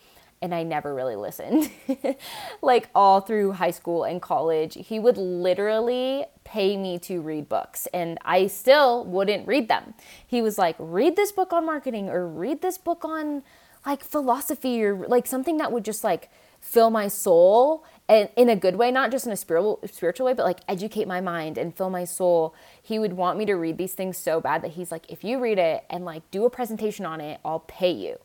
and 0.42 0.54
I 0.56 0.64
never 0.64 0.94
really 0.94 1.16
listened. 1.16 1.70
like 2.62 2.90
all 2.96 3.22
through 3.22 3.54
high 3.54 3.72
school 3.72 4.04
and 4.04 4.22
college, 4.22 4.78
he 4.88 5.00
would 5.00 5.18
literally 5.18 6.26
pay 6.44 6.78
me 6.78 6.98
to 7.00 7.22
read 7.22 7.48
books 7.48 7.88
and 7.94 8.18
I 8.24 8.48
still 8.48 9.06
wouldn't 9.06 9.48
read 9.48 9.70
them. 9.70 9.94
He 10.26 10.42
was 10.42 10.58
like, 10.58 10.76
"Read 10.80 11.16
this 11.16 11.32
book 11.32 11.54
on 11.54 11.66
marketing 11.66 12.10
or 12.10 12.28
read 12.28 12.62
this 12.62 12.78
book 12.78 13.06
on 13.06 13.44
like 13.86 14.04
philosophy 14.04 14.84
or 14.84 15.08
like 15.08 15.28
something 15.28 15.58
that 15.58 15.72
would 15.72 15.86
just 15.86 16.04
like 16.04 16.30
fill 16.60 16.92
my 16.92 17.08
soul 17.08 17.84
and 18.08 18.30
in 18.36 18.50
a 18.50 18.56
good 18.56 18.76
way, 18.76 18.92
not 18.92 19.10
just 19.12 19.26
in 19.26 19.32
a 19.32 19.38
spiritual 19.38 19.80
spiritual 19.92 20.26
way, 20.26 20.34
but 20.34 20.44
like 20.44 20.60
educate 20.68 21.08
my 21.08 21.22
mind 21.22 21.58
and 21.58 21.76
fill 21.76 21.90
my 21.90 22.04
soul. 22.04 22.54
He 22.82 23.00
would 23.00 23.14
want 23.14 23.38
me 23.38 23.46
to 23.46 23.54
read 23.54 23.78
these 23.78 23.94
things 23.94 24.18
so 24.18 24.42
bad 24.42 24.62
that 24.64 24.72
he's 24.72 24.92
like, 24.92 25.10
if 25.10 25.24
you 25.24 25.40
read 25.40 25.58
it 25.58 25.86
and 25.90 26.06
like 26.06 26.30
do 26.30 26.46
a 26.46 26.50
presentation 26.50 27.06
on 27.06 27.22
it, 27.22 27.40
I'll 27.46 27.60
pay 27.60 27.92
you. 27.92 28.18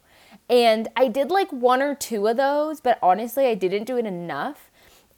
And 0.48 0.88
I 0.96 1.08
did 1.08 1.30
like 1.30 1.52
one 1.52 1.82
or 1.82 1.94
two 1.94 2.26
of 2.28 2.36
those, 2.36 2.80
but 2.80 2.98
honestly, 3.02 3.46
I 3.46 3.54
didn't 3.54 3.84
do 3.84 3.96
it 3.96 4.06
enough. 4.06 4.70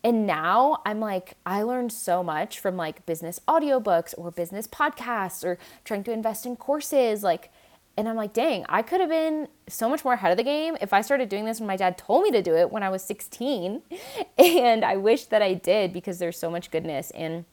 And 0.03 0.27
now 0.27 0.81
I'm 0.87 1.01
like, 1.01 1.35
I 1.45 1.63
learned 1.63 1.93
so 1.93 2.23
much 2.23 2.61
from 2.61 2.77
like 2.77 3.05
business 3.05 3.41
audiobooks 3.49 4.15
or 4.17 4.31
business 4.31 4.67
podcasts 4.67 5.45
or 5.45 5.59
trying 5.85 6.05
to 6.05 6.13
invest 6.13 6.47
in 6.47 6.57
courses. 6.57 7.23
Like, 7.23 7.51
and 7.97 8.09
I'm 8.09 8.15
like, 8.15 8.33
dang, 8.33 8.65
I 8.69 8.83
could 8.83 9.01
have 9.01 9.11
been 9.11 9.49
so 9.69 9.89
much 9.89 10.05
more 10.05 10.15
ahead 10.15 10.31
of 10.31 10.37
the 10.37 10.45
game 10.45 10.77
if 10.81 10.93
I 10.93 11.01
started 11.01 11.29
doing 11.29 11.45
this 11.45 11.59
when 11.59 11.67
my 11.67 11.77
dad 11.77 11.99
told 11.99 12.23
me 12.23 12.31
to 12.31 12.41
do 12.41 12.55
it 12.55 12.71
when 12.71 12.83
I 12.85 12.91
was 12.91 13.03
16. 13.03 13.83
And 14.39 14.85
I 14.85 14.97
wish 14.97 15.25
that 15.27 15.43
I 15.43 15.55
did 15.55 15.93
because 15.93 16.21
there's 16.21 16.39
so 16.39 16.49
much 16.49 16.71
goodness. 16.71 17.11
And 17.11 17.45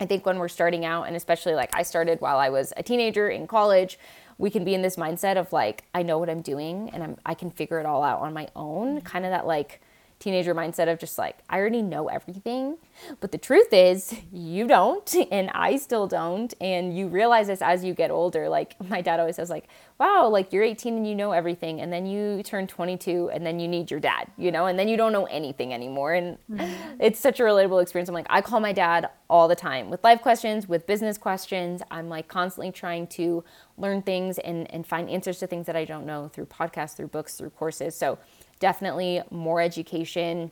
I 0.00 0.06
think 0.06 0.26
when 0.26 0.38
we're 0.38 0.48
starting 0.48 0.84
out, 0.84 1.04
and 1.04 1.14
especially 1.14 1.54
like 1.54 1.74
I 1.74 1.82
started 1.82 2.20
while 2.20 2.38
I 2.38 2.50
was 2.50 2.72
a 2.76 2.82
teenager 2.82 3.28
in 3.28 3.46
college, 3.46 3.96
we 4.38 4.50
can 4.50 4.64
be 4.64 4.74
in 4.74 4.82
this 4.82 4.96
mindset 4.96 5.36
of 5.36 5.52
like 5.52 5.84
I 5.94 6.02
know 6.02 6.18
what 6.18 6.28
I'm 6.28 6.42
doing 6.42 6.90
and 6.90 7.02
I'm 7.02 7.16
I 7.24 7.34
can 7.34 7.50
figure 7.50 7.80
it 7.80 7.86
all 7.86 8.02
out 8.02 8.20
on 8.20 8.32
my 8.32 8.48
own, 8.54 9.00
kind 9.00 9.24
of 9.24 9.30
that 9.30 9.46
like 9.46 9.80
teenager 10.18 10.54
mindset 10.54 10.90
of 10.90 10.98
just 10.98 11.18
like, 11.18 11.38
I 11.48 11.58
already 11.58 11.82
know 11.82 12.08
everything. 12.08 12.78
But 13.20 13.32
the 13.32 13.38
truth 13.38 13.72
is, 13.72 14.14
you 14.32 14.66
don't, 14.66 15.14
and 15.30 15.50
I 15.50 15.76
still 15.76 16.06
don't. 16.06 16.52
And 16.60 16.96
you 16.96 17.08
realize 17.08 17.48
this 17.48 17.60
as 17.60 17.84
you 17.84 17.92
get 17.94 18.10
older. 18.10 18.48
Like 18.48 18.80
my 18.88 19.02
dad 19.02 19.20
always 19.20 19.36
says, 19.36 19.50
like, 19.50 19.68
wow, 19.98 20.28
like 20.28 20.52
you're 20.52 20.62
18 20.62 20.96
and 20.96 21.06
you 21.06 21.14
know 21.14 21.32
everything. 21.32 21.80
And 21.80 21.92
then 21.92 22.06
you 22.06 22.42
turn 22.42 22.66
22 22.66 23.30
and 23.30 23.44
then 23.44 23.60
you 23.60 23.68
need 23.68 23.90
your 23.90 24.00
dad, 24.00 24.30
you 24.36 24.50
know, 24.50 24.66
and 24.66 24.78
then 24.78 24.88
you 24.88 24.96
don't 24.96 25.12
know 25.12 25.24
anything 25.26 25.72
anymore. 25.72 26.14
And 26.14 26.38
mm-hmm. 26.50 27.00
it's 27.00 27.20
such 27.20 27.40
a 27.40 27.42
relatable 27.42 27.82
experience. 27.82 28.08
I'm 28.08 28.14
like, 28.14 28.26
I 28.30 28.40
call 28.40 28.60
my 28.60 28.72
dad 28.72 29.10
all 29.28 29.48
the 29.48 29.56
time 29.56 29.90
with 29.90 30.02
life 30.04 30.22
questions, 30.22 30.68
with 30.68 30.86
business 30.86 31.18
questions. 31.18 31.82
I'm 31.90 32.08
like 32.08 32.28
constantly 32.28 32.72
trying 32.72 33.06
to 33.08 33.44
learn 33.78 34.02
things 34.02 34.38
and, 34.38 34.70
and 34.72 34.86
find 34.86 35.10
answers 35.10 35.38
to 35.40 35.46
things 35.46 35.66
that 35.66 35.76
I 35.76 35.84
don't 35.84 36.06
know 36.06 36.28
through 36.28 36.46
podcasts, 36.46 36.96
through 36.96 37.08
books, 37.08 37.34
through 37.34 37.50
courses. 37.50 37.94
So 37.94 38.18
definitely 38.58 39.22
more 39.30 39.60
education. 39.60 40.50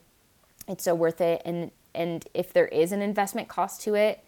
It's 0.69 0.85
so 0.85 0.95
worth 0.95 1.21
it. 1.21 1.43
And 1.45 1.71
and 1.95 2.27
if 2.35 2.53
there 2.53 2.67
is 2.67 2.91
an 2.91 3.01
investment 3.01 3.49
cost 3.49 3.81
to 3.83 3.95
it, 3.95 4.25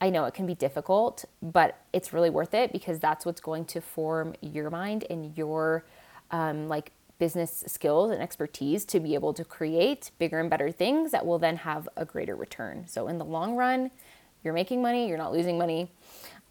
I 0.00 0.10
know 0.10 0.24
it 0.24 0.34
can 0.34 0.46
be 0.46 0.54
difficult, 0.54 1.24
but 1.42 1.78
it's 1.92 2.12
really 2.12 2.30
worth 2.30 2.54
it 2.54 2.72
because 2.72 2.98
that's 2.98 3.26
what's 3.26 3.40
going 3.40 3.66
to 3.66 3.80
form 3.80 4.34
your 4.40 4.70
mind 4.70 5.04
and 5.10 5.36
your 5.36 5.84
um, 6.30 6.68
like 6.68 6.92
business 7.18 7.62
skills 7.68 8.10
and 8.10 8.20
expertise 8.20 8.84
to 8.86 8.98
be 8.98 9.14
able 9.14 9.32
to 9.34 9.44
create 9.44 10.10
bigger 10.18 10.40
and 10.40 10.50
better 10.50 10.72
things 10.72 11.12
that 11.12 11.24
will 11.24 11.38
then 11.38 11.56
have 11.58 11.88
a 11.96 12.04
greater 12.04 12.34
return. 12.34 12.84
So 12.88 13.06
in 13.06 13.18
the 13.18 13.24
long 13.24 13.54
run, 13.54 13.92
you're 14.42 14.54
making 14.54 14.82
money, 14.82 15.06
you're 15.06 15.18
not 15.18 15.32
losing 15.32 15.56
money. 15.56 15.92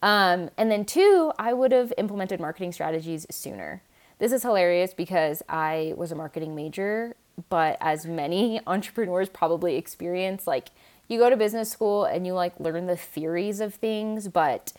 Um, 0.01 0.49
and 0.57 0.71
then 0.71 0.85
two, 0.85 1.33
I 1.37 1.51
would 1.51 1.73
have 1.73 1.91
implemented 1.97 2.39
marketing 2.39 2.71
strategies 2.71 3.27
sooner. 3.29 3.83
This 4.21 4.33
is 4.33 4.43
hilarious 4.43 4.93
because 4.93 5.41
I 5.49 5.95
was 5.97 6.11
a 6.11 6.15
marketing 6.15 6.53
major, 6.53 7.15
but 7.49 7.75
as 7.81 8.05
many 8.05 8.61
entrepreneurs 8.67 9.29
probably 9.29 9.77
experience, 9.77 10.45
like 10.45 10.67
you 11.07 11.17
go 11.17 11.31
to 11.31 11.35
business 11.35 11.71
school 11.71 12.05
and 12.05 12.27
you 12.27 12.33
like 12.33 12.59
learn 12.59 12.85
the 12.85 12.95
theories 12.95 13.59
of 13.59 13.73
things, 13.73 14.27
but 14.27 14.73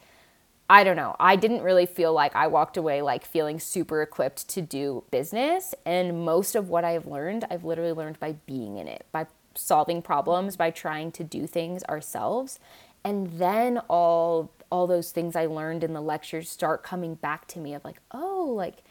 I 0.70 0.84
don't 0.84 0.94
know. 0.94 1.16
I 1.18 1.34
didn't 1.34 1.62
really 1.62 1.86
feel 1.86 2.12
like 2.12 2.36
I 2.36 2.46
walked 2.46 2.76
away 2.76 3.02
like 3.02 3.24
feeling 3.24 3.58
super 3.58 4.00
equipped 4.00 4.46
to 4.50 4.62
do 4.62 5.02
business. 5.10 5.74
And 5.84 6.24
most 6.24 6.54
of 6.54 6.68
what 6.68 6.84
I've 6.84 7.08
learned, 7.08 7.44
I've 7.50 7.64
literally 7.64 7.92
learned 7.92 8.20
by 8.20 8.36
being 8.46 8.76
in 8.76 8.86
it, 8.86 9.06
by 9.10 9.26
solving 9.56 10.02
problems, 10.02 10.56
by 10.56 10.70
trying 10.70 11.10
to 11.12 11.24
do 11.24 11.48
things 11.48 11.82
ourselves. 11.88 12.60
And 13.02 13.40
then 13.40 13.78
all 13.88 14.52
all 14.70 14.86
those 14.86 15.10
things 15.10 15.34
I 15.34 15.46
learned 15.46 15.82
in 15.82 15.94
the 15.94 16.00
lectures 16.00 16.48
start 16.48 16.84
coming 16.84 17.16
back 17.16 17.48
to 17.48 17.58
me 17.58 17.74
of 17.74 17.84
like, 17.84 17.98
oh, 18.12 18.54
like 18.56 18.84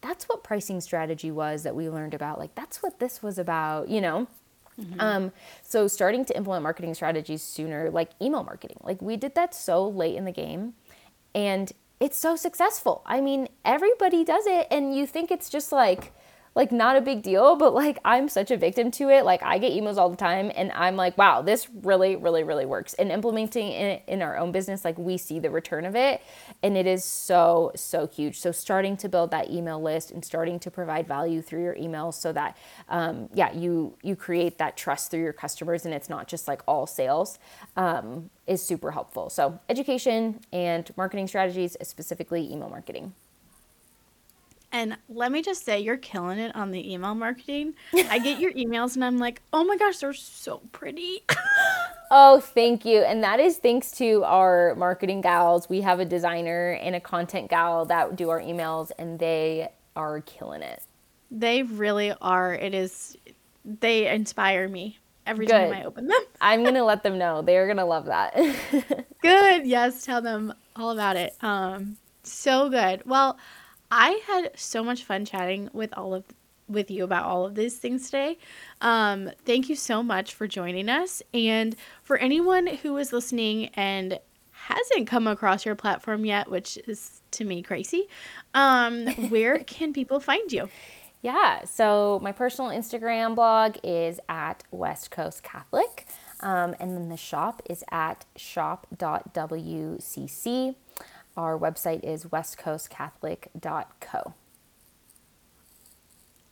that's 0.00 0.28
what 0.28 0.44
pricing 0.44 0.80
strategy 0.80 1.30
was 1.30 1.62
that 1.62 1.74
we 1.74 1.88
learned 1.88 2.14
about. 2.14 2.38
Like, 2.38 2.54
that's 2.54 2.82
what 2.82 2.98
this 2.98 3.22
was 3.22 3.38
about, 3.38 3.88
you 3.88 4.00
know? 4.00 4.26
Mm-hmm. 4.80 5.00
Um, 5.00 5.32
so 5.62 5.88
starting 5.88 6.24
to 6.26 6.36
implement 6.36 6.62
marketing 6.62 6.94
strategies 6.94 7.42
sooner, 7.42 7.90
like 7.90 8.10
email 8.20 8.44
marketing, 8.44 8.78
like 8.82 9.00
we 9.00 9.16
did 9.16 9.34
that 9.34 9.54
so 9.54 9.88
late 9.88 10.16
in 10.16 10.26
the 10.26 10.32
game 10.32 10.74
and 11.34 11.72
it's 11.98 12.18
so 12.18 12.36
successful. 12.36 13.02
I 13.06 13.22
mean, 13.22 13.48
everybody 13.64 14.22
does 14.22 14.46
it 14.46 14.66
and 14.70 14.94
you 14.94 15.06
think 15.06 15.30
it's 15.30 15.48
just 15.48 15.72
like, 15.72 16.12
like 16.56 16.72
not 16.72 16.96
a 16.96 17.02
big 17.02 17.22
deal, 17.22 17.54
but 17.54 17.74
like 17.74 17.98
I'm 18.02 18.28
such 18.30 18.50
a 18.50 18.56
victim 18.56 18.90
to 18.92 19.10
it. 19.10 19.26
Like 19.26 19.42
I 19.42 19.58
get 19.58 19.72
emails 19.72 19.98
all 19.98 20.08
the 20.08 20.16
time 20.16 20.50
and 20.56 20.72
I'm 20.72 20.96
like, 20.96 21.16
wow, 21.18 21.42
this 21.42 21.68
really, 21.82 22.16
really, 22.16 22.42
really 22.42 22.64
works. 22.64 22.94
And 22.94 23.12
implementing 23.12 23.68
it 23.68 24.02
in 24.08 24.22
our 24.22 24.38
own 24.38 24.52
business, 24.52 24.82
like 24.82 24.96
we 24.96 25.18
see 25.18 25.38
the 25.38 25.50
return 25.50 25.84
of 25.84 25.94
it 25.94 26.22
and 26.62 26.74
it 26.74 26.86
is 26.86 27.04
so, 27.04 27.72
so 27.76 28.06
huge. 28.06 28.40
So 28.40 28.52
starting 28.52 28.96
to 28.96 29.08
build 29.08 29.30
that 29.32 29.50
email 29.50 29.80
list 29.80 30.10
and 30.10 30.24
starting 30.24 30.58
to 30.60 30.70
provide 30.70 31.06
value 31.06 31.42
through 31.42 31.62
your 31.62 31.74
emails 31.74 32.14
so 32.14 32.32
that, 32.32 32.56
um, 32.88 33.28
yeah, 33.34 33.52
you, 33.52 33.94
you 34.02 34.16
create 34.16 34.56
that 34.56 34.78
trust 34.78 35.10
through 35.10 35.22
your 35.22 35.34
customers 35.34 35.84
and 35.84 35.92
it's 35.92 36.08
not 36.08 36.26
just 36.26 36.48
like 36.48 36.62
all 36.66 36.86
sales 36.86 37.38
um, 37.76 38.30
is 38.46 38.62
super 38.62 38.92
helpful. 38.92 39.28
So 39.28 39.60
education 39.68 40.40
and 40.54 40.90
marketing 40.96 41.28
strategies, 41.28 41.76
specifically 41.82 42.50
email 42.50 42.70
marketing. 42.70 43.12
And 44.72 44.96
let 45.08 45.32
me 45.32 45.42
just 45.42 45.64
say, 45.64 45.80
you're 45.80 45.96
killing 45.96 46.38
it 46.38 46.54
on 46.54 46.70
the 46.70 46.92
email 46.92 47.14
marketing. 47.14 47.74
I 47.94 48.18
get 48.18 48.40
your 48.40 48.52
emails 48.52 48.94
and 48.94 49.04
I'm 49.04 49.18
like, 49.18 49.40
oh 49.52 49.64
my 49.64 49.76
gosh, 49.76 49.98
they're 49.98 50.12
so 50.12 50.60
pretty. 50.72 51.22
oh, 52.10 52.40
thank 52.40 52.84
you. 52.84 53.00
And 53.00 53.22
that 53.22 53.40
is 53.40 53.58
thanks 53.58 53.90
to 53.92 54.24
our 54.24 54.74
marketing 54.76 55.20
gals. 55.20 55.68
We 55.68 55.80
have 55.82 56.00
a 56.00 56.04
designer 56.04 56.72
and 56.72 56.94
a 56.94 57.00
content 57.00 57.48
gal 57.48 57.84
that 57.86 58.16
do 58.16 58.28
our 58.30 58.40
emails, 58.40 58.90
and 58.98 59.18
they 59.18 59.70
are 59.94 60.20
killing 60.22 60.62
it. 60.62 60.82
They 61.30 61.62
really 61.62 62.12
are. 62.20 62.54
It 62.54 62.74
is, 62.74 63.16
they 63.64 64.08
inspire 64.08 64.68
me 64.68 64.98
every 65.26 65.46
Good. 65.46 65.52
time 65.52 65.72
I 65.72 65.84
open 65.84 66.06
them. 66.06 66.20
I'm 66.40 66.62
going 66.62 66.74
to 66.74 66.84
let 66.84 67.02
them 67.02 67.18
know. 67.18 67.42
They're 67.42 67.66
going 67.66 67.78
to 67.78 67.84
love 67.84 68.06
that. 68.06 68.34
good. 69.22 69.66
Yes. 69.66 70.04
Tell 70.04 70.22
them 70.22 70.54
all 70.74 70.90
about 70.90 71.16
it. 71.16 71.34
Um, 71.40 71.96
so 72.22 72.68
good. 72.68 73.02
Well, 73.06 73.38
I 73.90 74.20
had 74.26 74.52
so 74.56 74.82
much 74.82 75.04
fun 75.04 75.24
chatting 75.24 75.70
with 75.72 75.92
all 75.96 76.14
of 76.14 76.24
with 76.68 76.90
you 76.90 77.04
about 77.04 77.24
all 77.24 77.46
of 77.46 77.54
these 77.54 77.76
things 77.76 78.06
today. 78.06 78.38
Um, 78.80 79.30
thank 79.44 79.68
you 79.68 79.76
so 79.76 80.02
much 80.02 80.34
for 80.34 80.48
joining 80.48 80.88
us. 80.88 81.22
And 81.32 81.76
for 82.02 82.16
anyone 82.16 82.66
who 82.66 82.96
is 82.96 83.12
listening 83.12 83.66
and 83.74 84.18
hasn't 84.50 85.06
come 85.06 85.28
across 85.28 85.64
your 85.64 85.76
platform 85.76 86.24
yet, 86.24 86.50
which 86.50 86.76
is 86.88 87.20
to 87.32 87.44
me 87.44 87.62
crazy, 87.62 88.08
um, 88.54 89.06
where 89.28 89.58
can 89.60 89.92
people 89.92 90.18
find 90.18 90.50
you? 90.52 90.68
Yeah, 91.22 91.64
so 91.64 92.20
my 92.22 92.30
personal 92.32 92.70
Instagram 92.70 93.34
blog 93.34 93.76
is 93.82 94.20
at 94.28 94.62
West 94.70 95.10
Coast 95.10 95.42
Catholic, 95.42 96.06
um, 96.40 96.76
and 96.78 96.94
then 96.96 97.08
the 97.08 97.16
shop 97.16 97.62
is 97.68 97.82
at 97.90 98.24
shop.wcc. 98.36 98.94
Our 101.36 101.58
website 101.58 102.04
is 102.04 102.24
westcoastcatholic.co. 102.24 104.34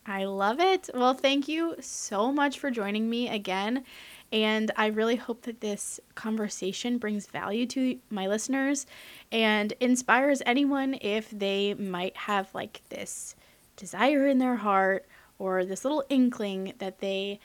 I 0.07 0.25
love 0.25 0.61
it. 0.61 0.91
Well, 0.93 1.15
thank 1.15 1.49
you 1.49 1.77
so 1.81 2.31
much 2.31 2.59
for 2.59 2.71
joining 2.71 3.09
me 3.09 3.29
again. 3.29 3.85
And 4.31 4.71
I 4.77 4.87
really 4.87 5.17
hope 5.17 5.43
that 5.43 5.61
this 5.61 5.99
conversation 6.15 6.99
brings 6.99 7.27
value 7.27 7.67
to 7.69 7.99
my 8.11 8.27
listeners 8.27 8.87
and 9.33 9.73
inspires 9.81 10.43
anyone 10.45 10.99
if 11.01 11.31
they 11.31 11.75
might 11.75 12.17
have 12.17 12.55
like 12.55 12.83
this 12.91 13.35
desire 13.77 14.27
in 14.27 14.39
their 14.39 14.57
heart 14.57 15.07
or 15.39 15.65
this 15.65 15.85
little 15.85 16.05
inkling 16.11 16.75
that 16.79 16.99
they 16.99 17.41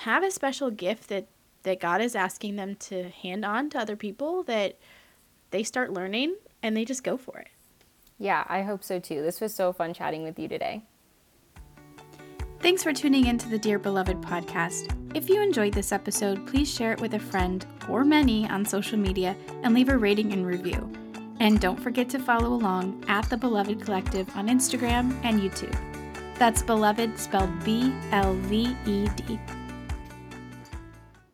have 0.00 0.22
a 0.22 0.30
special 0.30 0.70
gift 0.70 1.08
that 1.08 1.26
that 1.62 1.80
God 1.80 2.00
is 2.00 2.14
asking 2.14 2.54
them 2.54 2.76
to 2.76 3.08
hand 3.08 3.44
on 3.44 3.70
to 3.70 3.78
other 3.78 3.96
people 3.96 4.44
that 4.44 4.78
they 5.50 5.64
start 5.64 5.92
learning 5.92 6.36
and 6.62 6.76
they 6.76 6.84
just 6.84 7.04
go 7.04 7.16
for 7.16 7.38
it. 7.38 7.48
Yeah, 8.18 8.44
I 8.48 8.62
hope 8.62 8.82
so 8.82 8.98
too. 8.98 9.22
This 9.22 9.40
was 9.40 9.54
so 9.54 9.72
fun 9.72 9.92
chatting 9.92 10.22
with 10.22 10.38
you 10.38 10.48
today. 10.48 10.82
Thanks 12.60 12.82
for 12.82 12.92
tuning 12.92 13.26
in 13.26 13.38
to 13.38 13.48
the 13.48 13.58
Dear 13.58 13.78
Beloved 13.78 14.22
podcast. 14.22 14.90
If 15.14 15.28
you 15.28 15.42
enjoyed 15.42 15.74
this 15.74 15.92
episode, 15.92 16.46
please 16.46 16.72
share 16.72 16.92
it 16.92 17.00
with 17.00 17.14
a 17.14 17.18
friend 17.18 17.64
or 17.88 18.04
many 18.04 18.48
on 18.48 18.64
social 18.64 18.98
media 18.98 19.36
and 19.62 19.74
leave 19.74 19.90
a 19.90 19.96
rating 19.96 20.32
and 20.32 20.46
review. 20.46 20.90
And 21.38 21.60
don't 21.60 21.78
forget 21.78 22.08
to 22.10 22.18
follow 22.18 22.48
along 22.48 23.04
at 23.08 23.28
the 23.28 23.36
Beloved 23.36 23.82
Collective 23.82 24.34
on 24.34 24.48
Instagram 24.48 25.14
and 25.22 25.40
YouTube. 25.40 25.76
That's 26.38 26.62
Beloved 26.62 27.18
spelled 27.18 27.64
B 27.64 27.92
L 28.10 28.34
V 28.34 28.74
E 28.86 29.08
D. 29.16 29.38